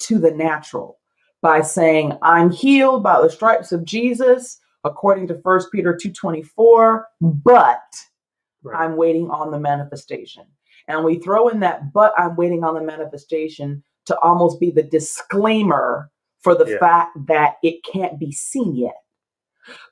to 0.00 0.18
the 0.18 0.32
natural 0.32 0.98
by 1.40 1.60
saying, 1.60 2.18
I'm 2.20 2.50
healed 2.50 3.04
by 3.04 3.20
the 3.22 3.30
stripes 3.30 3.70
of 3.70 3.84
Jesus, 3.84 4.58
according 4.84 5.26
to 5.28 5.34
1 5.42 5.70
Peter 5.72 5.94
2:24, 5.94 7.04
but 7.20 7.80
Right. 8.62 8.80
I'm 8.80 8.96
waiting 8.96 9.30
on 9.30 9.50
the 9.50 9.58
manifestation. 9.60 10.44
And 10.88 11.04
we 11.04 11.18
throw 11.18 11.48
in 11.48 11.60
that, 11.60 11.92
but 11.92 12.14
I'm 12.18 12.34
waiting 12.36 12.64
on 12.64 12.74
the 12.74 12.80
manifestation 12.80 13.82
to 14.06 14.18
almost 14.20 14.58
be 14.58 14.70
the 14.70 14.82
disclaimer 14.82 16.10
for 16.40 16.54
the 16.54 16.66
Yeah. 16.70 16.78
fact 16.78 17.26
that 17.26 17.56
it 17.62 17.82
can't 17.84 18.18
be 18.18 18.32
seen 18.32 18.74
yet. 18.74 18.96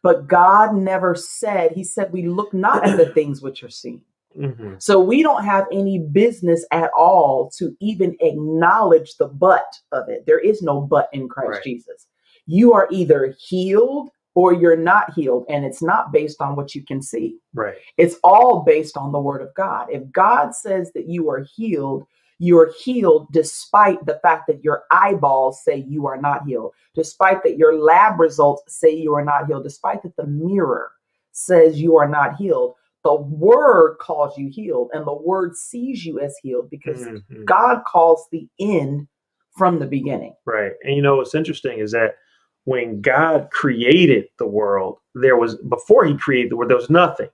But 0.03 0.27
God 0.27 0.75
never 0.75 1.15
said, 1.15 1.73
He 1.73 1.85
said, 1.85 2.13
we 2.13 2.27
look 2.29 2.53
not 2.53 2.87
at 2.87 2.97
the 2.97 3.07
things 3.15 3.43
which 3.43 3.63
are 3.63 3.71
seen. 3.71 4.03
Mhm. 4.37 4.83
So 4.83 4.99
we 5.01 5.23
don't 5.23 5.45
have 5.45 5.67
any 5.71 5.99
business 5.99 6.65
at 6.73 6.91
all 6.97 7.51
to 7.59 7.77
even 7.81 8.17
acknowledge 8.21 9.17
the 9.17 9.29
but 9.29 9.67
of 9.93 10.09
it. 10.09 10.25
There 10.27 10.39
is 10.39 10.63
no 10.63 10.81
but 10.81 11.09
in 11.13 11.29
Christ 11.29 11.51
Right. 11.51 11.63
Jesus. 11.63 12.07
You 12.47 12.73
are 12.73 12.89
either 12.91 13.35
healed 13.39 14.11
or 14.35 14.53
you're 14.53 14.77
not 14.77 15.13
healed. 15.15 15.45
And 15.49 15.65
it's 15.65 15.83
not 15.83 16.13
based 16.13 16.41
on 16.41 16.57
what 16.57 16.75
you 16.75 16.85
can 16.85 17.03
see. 17.03 17.39
Right. 17.55 17.75
It's 17.99 18.17
all 18.25 18.63
based 18.67 18.97
on 18.97 19.13
the 19.13 19.21
word 19.21 19.43
of 19.43 19.55
God. 19.55 19.89
If 19.91 20.11
God 20.11 20.55
says 20.55 20.91
that 20.95 21.09
you 21.09 21.29
are 21.31 21.45
healed, 21.57 22.05
you're 22.39 22.73
healed 22.83 23.29
despite 23.33 24.05
the 24.05 24.19
fact 24.23 24.49
that 24.49 24.65
your 24.65 24.85
eyeballs 24.91 25.63
say 25.65 25.85
you 25.89 26.07
are 26.07 26.21
not 26.21 26.45
healed, 26.47 26.73
despite 26.95 27.43
that 27.45 27.57
your 27.57 27.77
lab 27.79 28.19
results 28.19 28.63
say 28.69 28.91
you 28.91 29.15
are 29.15 29.25
not 29.25 29.47
healed, 29.47 29.63
despite 29.63 30.03
that 30.03 30.17
the 30.17 30.27
mirror 30.27 30.91
says 31.33 31.81
you 31.81 31.97
are 31.97 32.09
not 32.09 32.37
healed. 32.37 32.75
The 33.05 33.15
word 33.15 33.97
calls 34.01 34.37
you 34.39 34.49
healed, 34.51 34.91
and 34.93 35.07
the 35.07 35.15
word 35.15 35.57
sees 35.57 36.05
you 36.05 36.21
as 36.21 36.37
healed 36.43 36.71
because 36.71 37.05
Mhm. 37.05 37.45
God 37.45 37.83
calls 37.85 38.27
the 38.31 38.49
end 38.59 39.09
from 39.57 39.79
the 39.79 39.87
beginning. 39.87 40.35
Right. 40.47 40.73
And 40.83 40.97
you 40.97 41.03
know 41.03 41.17
what's 41.17 41.35
interesting 41.35 41.79
is 41.79 41.93
that 41.93 42.17
when 42.65 43.01
God 43.01 43.49
created 43.51 44.27
the 44.39 44.47
world, 44.47 44.99
there 45.15 45.37
was 45.37 45.57
before 45.57 46.05
he 46.05 46.17
created 46.17 46.51
the 46.53 46.57
world, 46.57 46.71
there 46.71 46.77
was 46.77 46.91
nothing. 46.91 47.29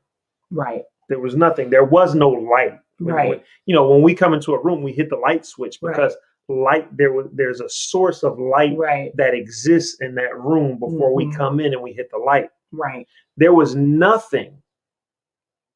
Right. 0.51 0.83
There 1.09 1.21
was 1.21 1.37
nothing. 1.37 1.71
There 1.71 1.85
was 1.85 2.15
no 2.15 2.31
light. 2.31 2.79
Right. 3.01 3.29
when- 3.29 3.41
you 3.67 3.75
know, 3.77 3.89
when 3.89 4.03
we 4.03 4.13
come 4.13 4.35
into 4.35 4.55
a 4.55 4.61
room, 4.63 4.83
we 4.83 4.93
hit 4.93 5.09
the 5.09 5.17
light 5.17 5.47
switch 5.47 5.79
Right. 5.81 5.95
because 5.95 6.17
light 6.49 6.89
there 6.97 7.13
was 7.13 7.29
there's 7.33 7.61
a 7.61 7.69
source 7.69 8.25
of 8.25 8.41
light 8.41 8.77
Right. 8.77 9.15
that 9.17 9.35
exists 9.35 10.01
in 10.01 10.15
that 10.17 10.37
room 10.37 10.79
before 10.79 11.15
we 11.15 11.27
Mhm. 11.27 11.37
come 11.37 11.61
in 11.61 11.73
and 11.75 11.83
we 11.83 11.93
hit 11.93 12.11
the 12.11 12.19
light. 12.19 12.51
Right. 12.73 13.07
There 13.37 13.53
was 13.53 13.77
nothing 13.77 14.61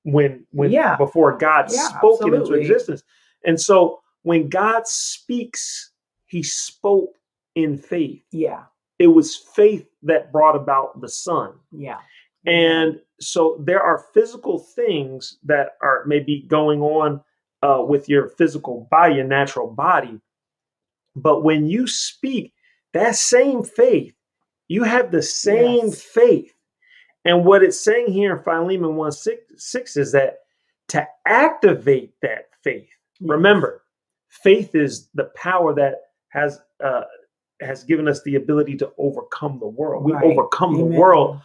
when 0.04 0.46
when 0.50 0.70
Yeah. 0.72 0.96
before 0.96 1.36
God 1.36 1.70
Yeah, 1.70 1.88
spoke 1.98 2.26
it 2.26 2.34
into 2.34 2.54
existence. 2.54 3.04
And 3.44 3.60
so 3.60 4.00
when 4.22 4.48
God 4.48 4.86
speaks, 4.88 5.92
he 6.26 6.42
spoke 6.42 7.16
in 7.54 7.76
faith. 7.76 8.24
Yeah. 8.32 8.64
It 8.98 9.08
was 9.08 9.36
faith 9.36 9.86
that 10.04 10.32
brought 10.32 10.56
about 10.56 11.00
the 11.00 11.08
son. 11.08 11.54
Yeah. 11.72 11.98
And 12.46 13.00
so 13.20 13.56
there 13.60 13.82
are 13.82 14.06
physical 14.14 14.58
things 14.58 15.38
that 15.44 15.70
are 15.82 16.04
maybe 16.06 16.44
going 16.48 16.80
on 16.82 17.20
uh, 17.62 17.84
with 17.86 18.08
your 18.08 18.28
physical 18.28 18.88
body, 18.90 19.16
your 19.16 19.24
natural 19.24 19.68
body. 19.70 20.20
But 21.14 21.42
when 21.44 21.66
you 21.66 21.86
speak 21.86 22.52
that 22.92 23.14
same 23.16 23.62
faith, 23.62 24.14
you 24.68 24.84
have 24.84 25.10
the 25.12 25.22
same 25.22 25.86
Yes. 25.86 26.02
faith. 26.02 26.52
And 27.24 27.44
what 27.44 27.62
it's 27.62 27.80
saying 27.80 28.12
here 28.12 28.36
in 28.36 28.42
Philemon 28.42 28.96
1 28.96 29.12
6, 29.12 29.42
6 29.56 29.96
is 29.96 30.12
that 30.12 30.38
to 30.88 31.06
activate 31.26 32.14
that 32.22 32.46
faith, 32.64 32.88
remember, 33.20 33.82
faith 34.28 34.74
is 34.74 35.08
the 35.14 35.24
power 35.36 35.74
that 35.74 35.96
has 36.30 36.60
uh, 36.82 37.02
has 37.64 37.84
given 37.84 38.08
us 38.08 38.22
the 38.22 38.36
ability 38.36 38.76
to 38.78 38.92
overcome 38.98 39.58
the 39.58 39.66
world. 39.66 40.04
We 40.04 40.12
Right. 40.12 40.24
overcome 40.24 40.76
the 40.76 40.84
world. 40.84 41.40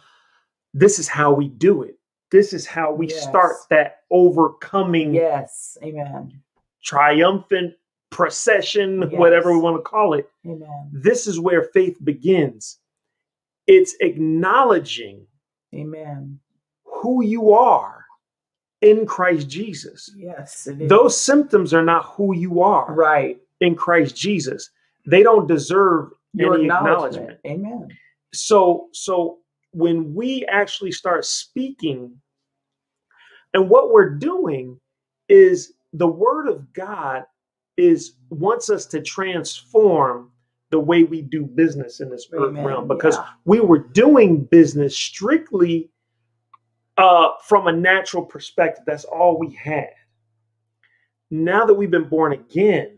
This 0.74 0.98
is 0.98 1.08
how 1.08 1.32
we 1.32 1.48
do 1.48 1.82
it. 1.82 1.98
This 2.30 2.52
is 2.52 2.66
how 2.66 2.92
we 2.92 3.08
Yes. 3.08 3.22
start 3.22 3.56
that 3.70 4.02
overcoming 4.10 5.14
Yes. 5.14 5.78
Amen. 5.82 6.42
triumphant 6.82 7.74
procession, 8.10 9.02
Yes. 9.02 9.12
whatever 9.18 9.52
we 9.52 9.58
want 9.60 9.76
to 9.76 9.82
call 9.82 10.14
it. 10.14 10.30
Amen. 10.46 10.90
This 10.92 11.26
is 11.26 11.38
where 11.40 11.62
faith 11.62 11.98
begins. 12.02 12.78
It's 13.66 13.94
acknowledging 14.00 15.26
Amen. 15.74 16.40
who 16.84 17.22
you 17.22 17.52
are 17.52 18.04
in 18.80 19.06
Christ 19.06 19.48
Jesus. 19.48 20.10
Yes. 20.16 20.68
Those 20.72 21.18
symptoms 21.20 21.74
are 21.74 21.84
not 21.84 22.04
who 22.06 22.34
you 22.34 22.62
are 22.62 22.92
right. 22.94 23.38
in 23.60 23.74
Christ 23.74 24.16
Jesus. 24.16 24.70
They 25.06 25.22
don't 25.22 25.46
deserve 25.48 26.10
Your 26.34 26.54
any 26.54 26.64
acknowledgement. 26.64 27.38
Amen. 27.46 27.88
So 28.32 28.88
so 28.92 29.38
when 29.72 30.14
we 30.14 30.44
actually 30.46 30.92
start 30.92 31.24
speaking 31.24 32.12
and 33.54 33.68
what 33.70 33.92
we're 33.92 34.10
doing 34.10 34.78
is 35.28 35.74
the 35.92 36.06
word 36.06 36.48
of 36.48 36.72
God 36.72 37.24
is 37.76 38.14
wants 38.30 38.70
us 38.70 38.84
to 38.86 39.00
transform 39.00 40.30
the 40.70 40.78
way 40.80 41.04
we 41.04 41.22
do 41.22 41.44
business 41.44 42.00
in 42.00 42.10
this 42.10 42.28
earth 42.32 42.50
Amen. 42.50 42.64
realm 42.64 42.88
because 42.88 43.16
Yeah. 43.16 43.26
we 43.46 43.60
were 43.60 43.78
doing 43.78 44.44
business 44.44 44.94
strictly 44.96 45.90
uh, 46.98 47.28
from 47.44 47.68
a 47.68 47.72
natural 47.72 48.24
perspective. 48.24 48.84
That's 48.86 49.04
all 49.04 49.38
we 49.38 49.52
had. 49.54 49.90
Now 51.30 51.64
that 51.64 51.74
we've 51.74 51.90
been 51.90 52.08
born 52.08 52.32
again, 52.32 52.97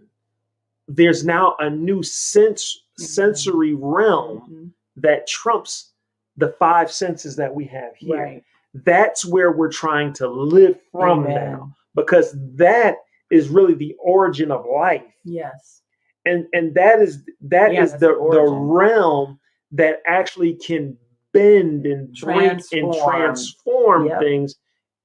there's 0.89 1.25
now 1.25 1.57
a 1.61 1.71
new 1.71 2.03
sense 2.03 2.85
sensory 2.99 3.75
realm 3.75 4.41
Mhm. 4.51 4.73
that 5.03 5.27
trumps 5.27 5.93
the 6.37 6.49
five 6.59 6.91
senses 6.93 7.37
that 7.37 7.55
we 7.55 7.65
have 7.67 7.95
here. 7.97 8.17
Right. 8.17 8.45
That's 8.75 9.25
where 9.25 9.53
we're 9.53 9.71
trying 9.73 10.13
to 10.15 10.29
live 10.29 10.79
from 10.93 11.25
Amen. 11.25 11.35
now 11.53 11.75
because 11.95 12.35
that 12.57 12.97
is 13.31 13.49
really 13.49 13.75
the 13.75 13.95
origin 13.99 14.51
of 14.51 14.67
life 14.67 15.05
Yes. 15.25 15.83
and 16.27 16.47
and 16.53 16.75
that 16.75 17.01
is 17.01 17.25
that 17.43 17.73
Yeah, 17.73 17.83
is 17.83 17.93
the 17.93 17.99
the 18.09 18.31
the 18.33 18.43
realm 18.49 19.39
that 19.73 20.03
actually 20.07 20.55
can 20.57 20.97
bend 21.33 21.87
and 21.87 22.13
break 22.21 22.51
and 22.51 22.61
Transform. 22.61 22.93
transform 23.11 24.07
Yep. 24.09 24.21
things 24.21 24.57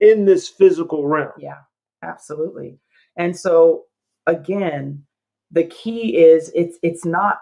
in 0.02 0.26
this 0.26 0.50
physical 0.50 1.08
realm. 1.08 1.32
Yeah, 1.38 1.60
absolutely. 2.02 2.80
And 3.16 3.38
so 3.38 3.86
again, 4.28 5.06
the 5.52 5.64
key 5.66 6.18
is 6.18 6.52
it's 6.56 6.78
it's 6.84 7.06
not 7.06 7.40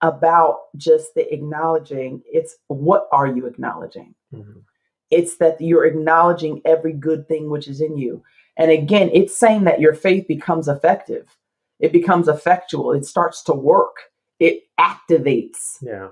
about 0.00 0.62
just 0.76 1.14
the 1.14 1.32
acknowledging, 1.32 2.22
it's 2.26 2.56
what 2.66 3.06
are 3.12 3.26
you 3.26 3.46
acknowledging? 3.46 4.14
Mhm. 4.34 4.62
It's 5.10 5.36
that 5.36 5.60
you're 5.60 5.84
acknowledging 5.84 6.60
every 6.64 6.92
good 6.92 7.28
thing 7.28 7.50
which 7.50 7.68
is 7.68 7.80
in 7.80 7.96
you. 7.96 8.22
And 8.56 8.70
again, 8.70 9.10
it's 9.12 9.36
saying 9.36 9.64
that 9.64 9.80
your 9.80 9.94
faith 9.94 10.26
becomes 10.26 10.66
effective. 10.68 11.36
It 11.78 11.92
becomes 11.92 12.28
effectual. 12.28 12.92
It 12.92 13.04
starts 13.04 13.42
to 13.44 13.52
work. 13.54 13.96
It 14.40 14.64
activates 14.80 15.78
Yeah. 15.82 16.08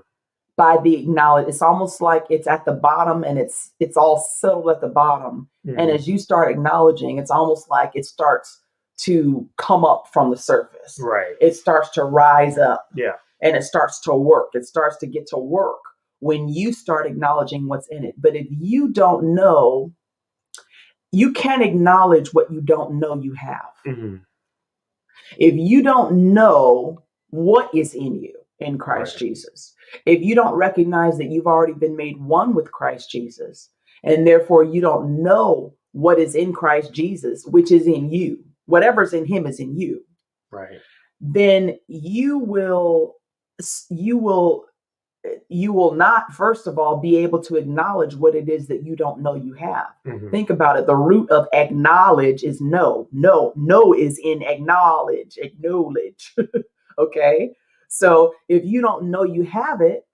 by 0.55 0.77
the 0.77 0.95
acknowledge. 1.01 1.47
It's 1.47 1.61
almost 1.61 2.01
like 2.01 2.25
it's 2.29 2.47
at 2.47 2.63
the 2.65 2.73
bottom 2.73 3.23
and 3.23 3.37
it's 3.39 3.71
it's 3.79 3.97
all 3.97 4.17
settled 4.19 4.69
at 4.69 4.79
the 4.81 4.87
bottom. 4.89 5.49
And 5.65 5.89
Mhm. 5.89 5.93
as 5.93 6.07
you 6.07 6.17
start 6.17 6.51
acknowledging, 6.51 7.17
it's 7.17 7.31
almost 7.31 7.69
like 7.69 7.91
it 7.95 8.05
starts 8.05 8.60
to 9.03 9.47
come 9.57 9.83
up 9.85 10.05
from 10.11 10.29
the 10.31 10.37
surface. 10.37 10.97
right. 11.01 11.35
It 11.41 11.55
starts 11.55 11.89
to 11.91 12.03
rise 12.03 12.57
up. 12.57 12.87
Yeah. 12.95 13.13
And 13.41 13.55
it 13.55 13.63
starts 13.63 13.99
to 14.01 14.13
work. 14.13 14.49
It 14.53 14.65
starts 14.65 14.97
to 14.97 15.07
get 15.07 15.25
to 15.27 15.37
work 15.37 15.79
when 16.19 16.47
you 16.47 16.71
start 16.73 17.07
acknowledging 17.07 17.67
what's 17.67 17.87
in 17.87 18.03
it. 18.05 18.13
But 18.17 18.35
if 18.35 18.45
you 18.51 18.89
don't 18.89 19.33
know, 19.33 19.91
you 21.11 21.33
can't 21.33 21.63
acknowledge 21.63 22.33
what 22.33 22.51
you 22.51 22.61
don't 22.61 22.99
know 22.99 23.15
you 23.19 23.33
have. 23.33 23.73
Mhm. 23.85 24.21
If 25.37 25.55
you 25.55 25.81
don't 25.81 26.33
know 26.33 27.01
what 27.31 27.73
is 27.73 27.93
in 27.95 28.15
you 28.15 28.35
in 28.59 28.77
Christ 28.77 29.15
Right. 29.15 29.19
Jesus, 29.29 29.73
if 30.05 30.21
you 30.21 30.35
don't 30.35 30.53
recognize 30.55 31.17
that 31.17 31.31
you've 31.31 31.47
already 31.47 31.73
been 31.73 31.95
made 31.95 32.21
one 32.23 32.53
with 32.53 32.71
Christ 32.71 33.09
Jesus, 33.09 33.69
and 34.03 34.27
therefore 34.27 34.63
you 34.63 34.81
don't 34.81 35.21
know 35.23 35.73
what 35.93 36.19
is 36.19 36.35
in 36.35 36.53
Christ 36.53 36.93
Jesus, 36.93 37.45
which 37.47 37.71
is 37.71 37.87
in 37.87 38.11
you, 38.11 38.43
whatever's 38.71 39.13
in 39.13 39.25
him 39.25 39.45
is 39.45 39.59
in 39.59 39.77
you, 39.77 40.03
Right. 40.49 40.79
then 41.19 41.77
you 41.87 42.39
will 42.39 43.15
you 43.89 44.17
will 44.17 44.65
you 45.49 45.71
will 45.71 45.93
not 45.93 46.33
first 46.33 46.65
of 46.65 46.79
all 46.79 46.97
be 46.97 47.15
able 47.17 47.39
to 47.39 47.55
acknowledge 47.55 48.15
what 48.15 48.33
it 48.33 48.49
is 48.49 48.67
that 48.67 48.83
you 48.83 48.95
don't 48.95 49.21
know 49.21 49.35
you 49.35 49.53
have 49.53 49.89
Mhm. 50.07 50.31
think 50.31 50.49
about 50.49 50.77
it 50.79 50.87
the 50.87 50.95
root 50.95 51.29
of 51.29 51.47
acknowledge 51.53 52.43
is 52.43 52.59
no 52.59 53.07
no 53.11 53.53
no 53.55 53.93
is 53.93 54.17
in 54.17 54.41
acknowledge 54.41 55.37
acknowledge 55.37 56.33
okay 56.97 57.53
so 57.87 58.33
if 58.49 58.65
you 58.65 58.81
don't 58.81 59.03
know 59.03 59.23
you 59.23 59.43
have 59.43 59.79
it 59.81 60.07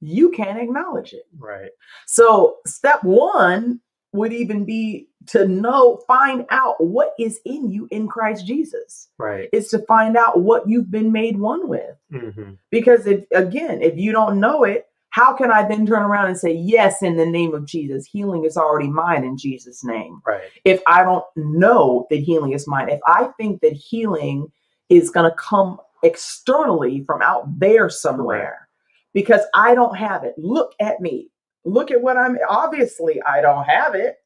you 0.00 0.30
can't 0.30 0.58
acknowledge 0.58 1.12
it 1.12 1.26
Right. 1.38 1.70
so 2.06 2.56
step 2.66 3.04
one 3.04 3.80
would 4.14 4.32
even 4.32 4.64
be 4.64 5.08
to 5.28 5.48
know 5.48 6.02
find 6.08 6.46
out 6.50 6.82
what 6.82 7.14
is 7.18 7.40
in 7.46 7.70
you 7.70 7.88
in 7.92 8.08
christ 8.08 8.46
jesus 8.46 9.08
Right. 9.18 9.50
is 9.52 9.68
to 9.70 9.80
find 9.80 10.16
out 10.16 10.40
what 10.42 10.68
you've 10.68 10.90
been 10.90 11.12
made 11.12 11.38
one 11.38 11.68
with 11.68 11.96
Mhm. 12.12 12.58
because 12.70 13.06
if 13.06 13.24
again 13.32 13.82
if 13.82 13.96
you 13.98 14.12
don't 14.12 14.40
know 14.40 14.64
it 14.64 14.86
how 15.10 15.34
can 15.34 15.50
i 15.52 15.66
then 15.68 15.86
turn 15.86 16.02
around 16.02 16.26
and 16.28 16.38
say 16.38 16.52
yes 16.52 17.02
in 17.02 17.16
the 17.18 17.26
name 17.26 17.54
of 17.54 17.66
jesus 17.66 18.06
healing 18.06 18.44
is 18.46 18.56
already 18.56 18.88
mine 18.88 19.24
in 19.24 19.36
jesus 19.38 19.84
name 19.84 20.22
Right. 20.26 20.50
if 20.64 20.82
I 20.86 21.04
don't 21.04 21.24
know 21.36 22.06
that 22.10 22.20
healing 22.20 22.52
is 22.52 22.68
mine, 22.68 22.88
if 22.90 23.00
I 23.06 23.28
think 23.38 23.60
that 23.62 23.74
healing 23.74 24.48
is 24.90 25.10
going 25.10 25.30
to 25.30 25.36
come 25.36 25.78
externally 26.02 27.02
from 27.04 27.22
out 27.22 27.44
there 27.58 27.88
somewhere 27.90 28.68
because 29.14 29.42
I 29.54 29.74
don't 29.74 29.96
have 29.96 30.24
it, 30.24 30.34
look 30.38 30.74
at 30.80 31.00
me. 31.00 31.30
Look 31.64 31.90
at 31.90 32.02
what 32.02 32.16
I'm 32.16 32.38
obviously 32.48 33.20
I 33.22 33.40
don't 33.40 33.64
have 33.64 33.94
it. 33.94 34.16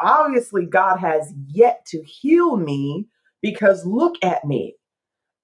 Obviously, 0.00 0.66
God 0.66 0.98
has 0.98 1.32
yet 1.48 1.84
to 1.86 2.02
heal 2.02 2.56
me 2.56 3.06
because 3.42 3.84
look 3.86 4.16
at 4.22 4.44
me. 4.44 4.74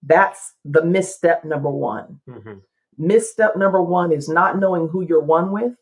That's 0.03 0.55
the 0.65 0.85
misstep 0.85 1.45
number 1.45 1.71
one. 1.71 2.21
Mhm. 2.29 2.63
Misstep 2.99 3.57
number 3.57 3.81
one 3.83 4.13
is 4.13 4.29
not 4.29 4.59
knowing 4.59 4.89
who 4.89 5.03
you're 5.03 5.21
one 5.23 5.53
with. 5.53 5.75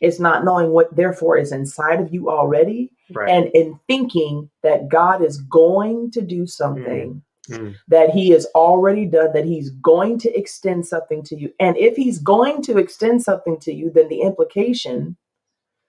It's 0.00 0.18
not 0.18 0.44
knowing 0.44 0.70
what 0.72 0.94
therefore 0.96 1.36
is 1.36 1.52
inside 1.52 2.00
of 2.00 2.12
you 2.12 2.28
already 2.28 2.90
Right. 3.14 3.28
and 3.30 3.46
in 3.54 3.78
thinking 3.86 4.50
that 4.62 4.88
God 4.88 5.22
is 5.22 5.40
going 5.42 6.10
to 6.12 6.20
do 6.22 6.46
something 6.46 7.14
Mm. 7.14 7.22
Mm. 7.50 7.74
that 7.88 8.10
He 8.10 8.30
has 8.30 8.46
already 8.54 9.06
done, 9.06 9.32
that 9.32 9.44
He's 9.44 9.70
going 9.70 10.18
to 10.20 10.38
extend 10.38 10.86
something 10.86 11.22
to 11.24 11.36
you. 11.36 11.52
And 11.60 11.76
if 11.76 11.96
He's 11.96 12.18
going 12.18 12.62
to 12.62 12.78
extend 12.78 13.22
something 13.22 13.58
to 13.60 13.72
you, 13.72 13.90
then 13.90 14.08
the 14.08 14.22
implication, 14.22 15.16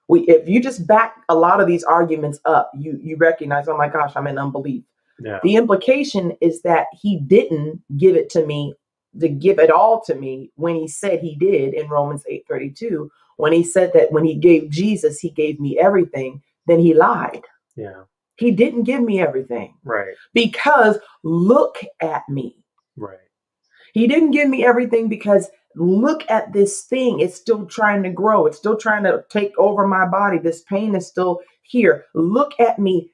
we 0.07 0.21
if 0.21 0.47
you 0.47 0.61
just 0.61 0.87
back 0.87 1.15
a 1.29 1.35
lot 1.35 1.59
of 1.59 1.67
these 1.67 1.83
arguments 1.83 2.39
up, 2.45 2.71
you 2.77 2.99
you 3.01 3.17
recognize, 3.17 3.67
oh 3.67 3.77
my 3.77 3.89
gosh, 3.89 4.13
I'm 4.15 4.27
in 4.27 4.37
unbelief. 4.37 4.83
Yeah. 5.19 5.39
The 5.43 5.55
implication 5.55 6.37
is 6.41 6.61
that 6.61 6.87
He 6.93 7.19
didn't 7.19 7.81
give 7.97 8.15
it 8.15 8.29
to 8.31 8.45
me 8.45 8.73
to 9.19 9.29
give 9.29 9.57
it 9.57 9.71
all 9.71 10.01
to 10.01 10.15
me 10.15 10.51
when 10.55 10.75
He 10.75 10.87
said 10.87 11.19
He 11.19 11.35
did 11.35 11.73
in 11.73 11.89
Romans 11.89 12.23
8:32. 12.29 13.09
When 13.37 13.53
He 13.53 13.63
said 13.63 13.91
that 13.93 14.11
when 14.11 14.25
He 14.25 14.35
gave 14.35 14.69
Jesus, 14.69 15.19
He 15.19 15.31
gave 15.31 15.59
me 15.59 15.79
everything, 15.79 16.41
then 16.67 16.79
He 16.79 16.93
lied. 16.93 17.43
Yeah. 17.75 18.03
He 18.37 18.51
didn't 18.51 18.83
give 18.83 19.01
me 19.01 19.19
everything 19.19 19.73
Right. 19.83 20.13
because 20.33 20.97
look 21.23 21.77
at 22.01 22.23
me. 22.29 22.57
Right. 22.95 23.17
He 23.93 24.07
didn't 24.07 24.31
give 24.31 24.47
me 24.49 24.63
everything 24.65 25.07
because 25.09 25.49
look 25.75 26.23
at 26.29 26.53
this 26.53 26.83
thing. 26.85 27.19
It's 27.19 27.35
still 27.35 27.65
trying 27.65 28.03
to 28.03 28.09
grow. 28.09 28.45
It's 28.45 28.57
still 28.57 28.77
trying 28.77 29.03
to 29.03 29.23
take 29.29 29.51
over 29.57 29.87
my 29.87 30.07
body. 30.07 30.37
This 30.39 30.61
pain 30.63 30.95
is 30.95 31.07
still 31.07 31.39
here. 31.63 32.05
Look 32.15 32.53
at 32.59 32.79
me. 32.79 33.11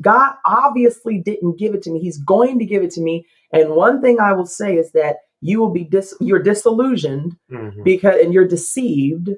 God 0.00 0.34
obviously 0.44 1.18
didn't 1.18 1.58
give 1.58 1.74
it 1.74 1.82
to 1.82 1.90
me. 1.90 2.00
He's 2.00 2.18
going 2.18 2.58
to 2.58 2.64
give 2.66 2.82
it 2.82 2.90
to 2.92 3.00
me. 3.00 3.26
And 3.52 3.70
one 3.70 4.00
thing 4.02 4.20
I 4.20 4.32
will 4.32 4.46
say 4.46 4.76
is 4.76 4.92
that 4.92 5.16
you 5.40 5.60
will 5.60 5.70
be 5.70 5.84
dis- 5.84 6.14
you're 6.20 6.42
disillusioned 6.42 7.36
Mhm. 7.50 7.84
because 7.84 8.16
and 8.22 8.32
you're 8.32 8.48
deceived 8.48 9.30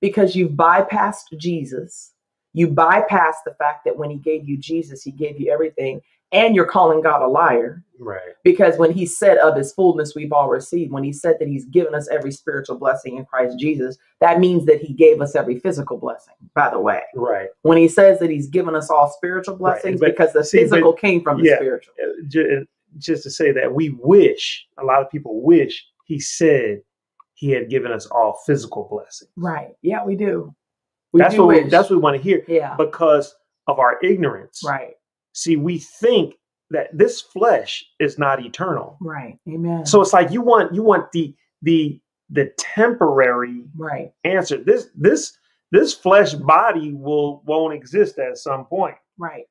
because 0.00 0.34
you've 0.36 0.52
bypassed 0.52 1.36
Jesus. 1.38 2.11
You 2.54 2.68
bypass 2.68 3.36
the 3.44 3.54
fact 3.54 3.84
that 3.84 3.96
when 3.96 4.10
he 4.10 4.16
gave 4.16 4.48
you 4.48 4.56
Jesus, 4.58 5.02
he 5.02 5.10
gave 5.10 5.40
you 5.40 5.50
everything, 5.52 6.00
and 6.32 6.54
you're 6.54 6.66
calling 6.66 7.00
God 7.02 7.22
a 7.22 7.26
liar. 7.28 7.82
Right. 7.98 8.20
Because 8.44 8.76
when 8.78 8.92
he 8.92 9.06
said 9.06 9.38
of 9.38 9.56
his 9.56 9.72
fullness 9.72 10.14
we've 10.14 10.32
all 10.32 10.48
received, 10.48 10.92
when 10.92 11.04
he 11.04 11.12
said 11.12 11.36
that 11.38 11.48
he's 11.48 11.64
given 11.66 11.94
us 11.94 12.08
every 12.08 12.32
spiritual 12.32 12.76
blessing 12.78 13.16
in 13.16 13.24
Christ 13.24 13.58
Jesus, 13.58 13.96
that 14.20 14.40
means 14.40 14.66
that 14.66 14.80
he 14.82 14.92
gave 14.92 15.20
us 15.20 15.34
every 15.36 15.58
physical 15.60 15.98
blessing, 15.98 16.34
by 16.54 16.68
the 16.70 16.80
way. 16.80 17.02
Right. 17.14 17.48
When 17.62 17.78
he 17.78 17.88
says 17.88 18.18
that 18.18 18.30
he's 18.30 18.48
given 18.48 18.74
us 18.74 18.90
all 18.90 19.08
spiritual 19.16 19.56
Right, 19.56 19.74
blessings, 19.82 20.00
but 20.00 20.10
because 20.10 20.32
the 20.32 20.44
see, 20.44 20.58
but- 20.64 20.70
physical 20.70 20.92
came 20.94 21.22
from 21.22 21.40
the 21.40 21.48
yeah. 21.48 21.56
spiritual. 21.56 21.94
Uh, 22.02 22.64
Just 22.98 23.22
to 23.22 23.30
say 23.30 23.52
that 23.52 23.72
we 23.72 23.90
wish, 24.00 24.66
a 24.78 24.84
lot 24.84 25.00
of 25.00 25.10
people 25.10 25.40
wish 25.42 25.86
he 26.04 26.20
said 26.20 26.82
he 27.34 27.50
had 27.50 27.70
given 27.70 27.90
us 27.90 28.06
all 28.06 28.40
physical 28.46 28.86
blessings. 28.90 29.30
Right. 29.36 29.74
Yeah, 29.80 30.04
we 30.04 30.14
do. 30.16 30.54
We 31.12 31.20
that's 31.20 31.36
what 31.36 31.48
we, 31.48 31.62
that's 31.64 31.90
what 31.90 31.96
we 31.96 32.02
want 32.02 32.16
to 32.16 32.22
hear 32.22 32.44
yeah. 32.48 32.74
because 32.76 33.34
of 33.66 33.78
our 33.78 33.98
ignorance. 34.02 34.62
right. 34.64 34.94
See, 35.34 35.56
we 35.56 35.78
think 35.78 36.34
that 36.70 36.96
this 36.96 37.20
flesh 37.20 37.84
is 38.00 38.18
not 38.18 38.44
eternal. 38.44 38.98
Right. 39.00 39.38
Amen. 39.48 39.86
So 39.86 40.00
it's 40.00 40.12
like 40.12 40.30
you 40.30 40.42
want 40.42 40.74
you 40.74 40.82
want 40.82 41.10
the 41.12 41.34
the 41.62 42.00
the 42.30 42.52
temporary 42.58 43.64
right. 43.76 44.12
answer. 44.24 44.62
This 44.62 44.88
this 44.96 45.36
this 45.70 45.94
flesh 45.94 46.34
body 46.34 46.92
will 46.92 47.42
won't 47.46 47.74
exist 47.74 48.18
at 48.18 48.38
some 48.38 48.64
point. 48.66 48.96
Right. 49.18 49.44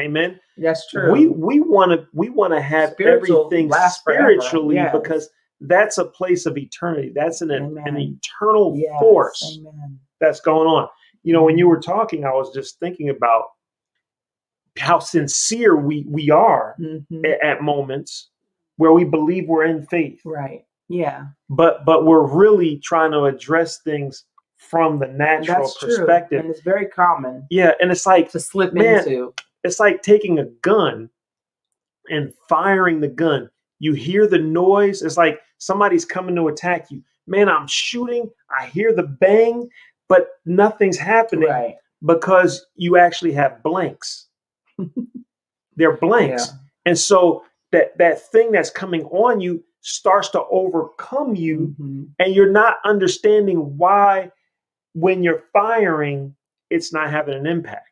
Amen. 0.00 0.40
That's 0.56 0.88
true. 0.88 1.12
We 1.12 1.28
we 1.28 1.60
want 1.60 1.92
to 1.92 2.06
we 2.12 2.30
want 2.30 2.52
to 2.52 2.60
have 2.60 2.92
Spiritual 2.92 3.46
everything 3.46 3.72
spiritually 3.90 4.76
yes. 4.76 4.92
because 4.92 5.28
that's 5.60 5.98
a 5.98 6.04
place 6.04 6.46
of 6.46 6.56
eternity. 6.56 7.12
That's 7.14 7.40
an 7.42 7.50
an 7.50 7.78
eternal 7.98 8.74
Yes, 8.76 8.98
force 9.00 9.58
Amen. 9.60 9.98
that's 10.20 10.40
going 10.40 10.66
on. 10.66 10.88
You 11.22 11.32
know, 11.34 11.42
when 11.42 11.58
you 11.58 11.68
were 11.68 11.80
talking, 11.80 12.24
I 12.24 12.32
was 12.32 12.50
just 12.54 12.78
thinking 12.80 13.10
about 13.10 13.44
how 14.78 14.98
sincere 14.98 15.76
we 15.76 16.06
we 16.08 16.30
are 16.30 16.76
Mhm. 16.80 17.24
a- 17.26 17.44
at 17.44 17.62
moments 17.62 18.30
where 18.76 18.92
we 18.92 19.04
believe 19.04 19.48
we're 19.48 19.64
in 19.64 19.84
faith, 19.86 20.20
Right. 20.24 20.64
Yeah. 20.88 21.26
but 21.50 21.84
but 21.84 22.04
we're 22.06 22.26
really 22.26 22.78
trying 22.78 23.10
to 23.12 23.24
address 23.24 23.82
things 23.82 24.24
from 24.56 24.98
the 24.98 25.08
natural 25.08 25.62
That's 25.62 25.78
true. 25.78 25.88
perspective. 25.88 26.40
And 26.40 26.50
it's 26.50 26.60
very 26.62 26.86
common 26.86 27.46
Yeah, 27.50 27.72
and 27.80 27.90
it's 27.90 28.06
like 28.06 28.30
to 28.30 28.40
slip 28.40 28.72
Man, 28.72 28.98
into. 29.00 29.34
it's 29.64 29.80
like 29.80 30.02
taking 30.02 30.38
a 30.38 30.44
gun 30.62 31.10
and 32.08 32.32
firing 32.48 33.00
the 33.00 33.08
gun. 33.08 33.50
You 33.78 33.92
hear 33.94 34.26
the 34.26 34.38
noise. 34.38 35.02
It's 35.02 35.16
like 35.16 35.40
somebody's 35.60 36.04
coming 36.04 36.34
to 36.36 36.48
attack 36.48 36.90
you. 36.90 37.02
Man, 37.28 37.48
I'm 37.48 37.68
shooting. 37.68 38.28
I 38.50 38.66
hear 38.66 38.92
the 38.92 39.04
bang, 39.04 39.68
but 40.08 40.28
nothing's 40.44 40.98
happening 40.98 41.48
Right. 41.48 41.76
because 42.04 42.66
you 42.74 42.96
actually 42.96 43.32
have 43.32 43.62
blanks. 43.62 44.26
They're 45.76 45.96
blanks. 45.96 46.48
Yeah. 46.48 46.58
And 46.86 46.98
so 46.98 47.44
that 47.72 47.96
that 47.98 48.20
thing 48.30 48.50
that's 48.52 48.70
coming 48.70 49.04
on 49.04 49.40
you 49.40 49.62
starts 49.82 50.28
to 50.30 50.42
overcome 50.50 51.36
you 51.36 51.74
Mhm. 51.80 52.08
and 52.18 52.34
you're 52.34 52.50
not 52.50 52.78
understanding 52.84 53.78
why 53.78 54.30
when 54.92 55.22
you're 55.22 55.44
firing 55.52 56.34
it's 56.68 56.92
not 56.92 57.10
having 57.10 57.34
an 57.34 57.46
impact. 57.46 57.86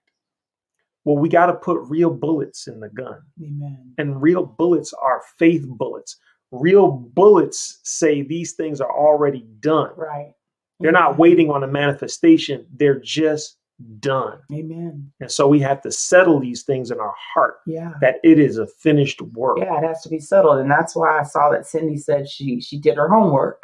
Well, 1.04 1.16
we 1.16 1.28
got 1.28 1.46
to 1.46 1.54
put 1.54 1.81
real 1.88 2.11
bullets 2.11 2.66
in 2.68 2.81
the 2.81 2.88
gun. 2.90 3.22
Amen. 3.42 3.94
And 3.98 4.20
real 4.20 4.44
bullets 4.44 4.92
are 4.92 5.22
faith 5.38 5.64
bullets. 5.66 6.16
Real 6.50 6.90
bullets 6.90 7.80
say 7.82 8.22
these 8.22 8.52
things 8.52 8.80
are 8.80 8.90
already 8.90 9.44
done. 9.61 9.90
Right. 9.96 10.32
They're 10.80 10.92
not 10.92 11.18
waiting 11.18 11.50
on 11.50 11.64
a 11.64 11.66
manifestation. 11.66 12.66
They're 12.74 13.00
just 13.00 13.56
done. 14.00 14.38
Amen. 14.52 15.12
And 15.20 15.30
so 15.30 15.46
we 15.46 15.61
have 15.61 15.80
to 15.82 15.92
settle 15.92 16.40
these 16.40 16.62
things 16.62 16.90
in 16.90 16.98
our 16.98 17.14
heart 17.34 17.58
Yeah. 17.66 17.92
that 18.00 18.16
it 18.24 18.38
is 18.40 18.58
a 18.58 18.66
finished 18.66 19.20
work. 19.22 19.58
Yeah, 19.58 19.78
it 19.78 19.84
has 19.84 20.02
to 20.02 20.08
be 20.08 20.18
settled. 20.18 20.58
And 20.58 20.70
that's 20.70 20.96
why 20.96 21.18
I 21.18 21.22
saw 21.22 21.50
that 21.50 21.66
Cindy 21.66 21.96
said 21.96 22.28
she 22.28 22.61
she 22.61 22.78
did 22.78 22.96
her 22.96 23.08
homework. 23.08 23.62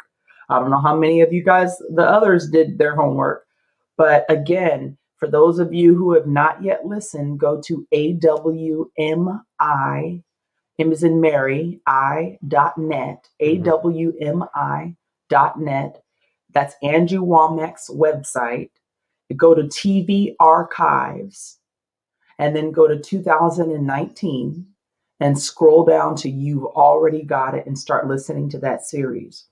I 0.49 0.59
don't 0.59 0.69
know 0.69 0.81
how 0.81 0.95
many 0.95 1.21
of 1.21 1.33
you 1.33 1.43
guys, 1.43 1.75
the 1.95 2.03
others, 2.03 2.49
did 2.49 2.77
their 2.77 2.95
homework. 2.95 3.45
But 3.97 4.25
again, 4.29 4.97
for 5.17 5.27
those 5.27 5.59
of 5.59 5.73
you 5.73 5.95
who 5.95 6.13
have 6.13 6.27
not 6.27 6.63
yet 6.63 6.85
listened, 6.85 7.39
go 7.39 7.59
to 7.61 7.87
AWMI, 7.93 8.87
M 10.77 10.91
is 10.91 11.03
in 11.03 11.21
Mary, 11.21 11.81
I 11.87 12.37
dot 12.47 12.77
net, 12.77 13.29
Mhm. 13.41 13.63
AWMI 13.63 14.95
dot 15.29 15.59
net. 15.59 16.03
That's 16.53 16.75
Andrew 16.83 17.21
Wommack's 17.21 17.89
website. 17.89 18.71
Go 19.35 19.55
to 19.55 19.63
TV 19.63 20.35
archives 20.39 21.59
and 22.37 22.55
then 22.55 22.71
go 22.71 22.87
to 22.87 22.99
2019 22.99 24.67
and 25.21 25.39
scroll 25.39 25.85
down 25.85 26.15
to 26.17 26.29
You've 26.29 26.65
Already 26.65 27.23
Got 27.23 27.55
It 27.55 27.65
and 27.65 27.79
start 27.79 28.07
listening 28.07 28.49
to 28.49 28.59
that 28.59 28.85
series. 28.85 29.45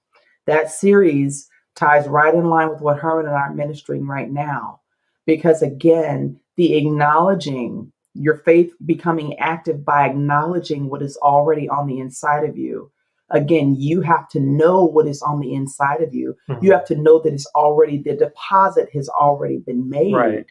That 0.46 0.72
series 0.72 1.50
ties 1.76 2.08
right 2.08 2.36
in 2.36 2.50
line 2.50 2.70
with 2.70 2.82
what 2.82 3.00
Herman 3.00 3.28
and 3.28 3.36
I 3.36 3.44
are 3.44 3.54
ministering 3.54 4.06
right 4.06 4.30
now. 4.30 4.82
Because 5.26 5.62
again, 5.62 6.40
the 6.58 6.76
acknowledging 6.76 7.93
your 8.14 8.38
faith 8.38 8.74
becoming 8.86 9.38
active 9.40 9.84
by 9.84 10.06
acknowledging 10.06 10.90
what 10.90 11.02
is 11.02 11.18
already 11.18 11.68
on 11.68 11.88
the 11.88 12.00
inside 12.00 12.48
of 12.48 12.58
you. 12.58 12.92
Again, 13.30 13.76
you 13.78 14.02
have 14.02 14.28
to 14.30 14.40
know 14.40 14.86
what 14.86 15.08
is 15.08 15.22
on 15.22 15.40
the 15.40 15.54
inside 15.54 16.02
of 16.02 16.14
you. 16.14 16.36
Mhm. 16.50 16.62
You 16.62 16.72
have 16.74 16.86
to 16.86 16.96
know 16.96 17.20
that 17.20 17.34
it's 17.34 17.48
already, 17.56 17.98
the 17.98 18.16
deposit 18.16 18.90
has 18.94 19.10
already 19.10 19.58
been 19.58 19.90
made. 19.90 20.14
Right. 20.14 20.46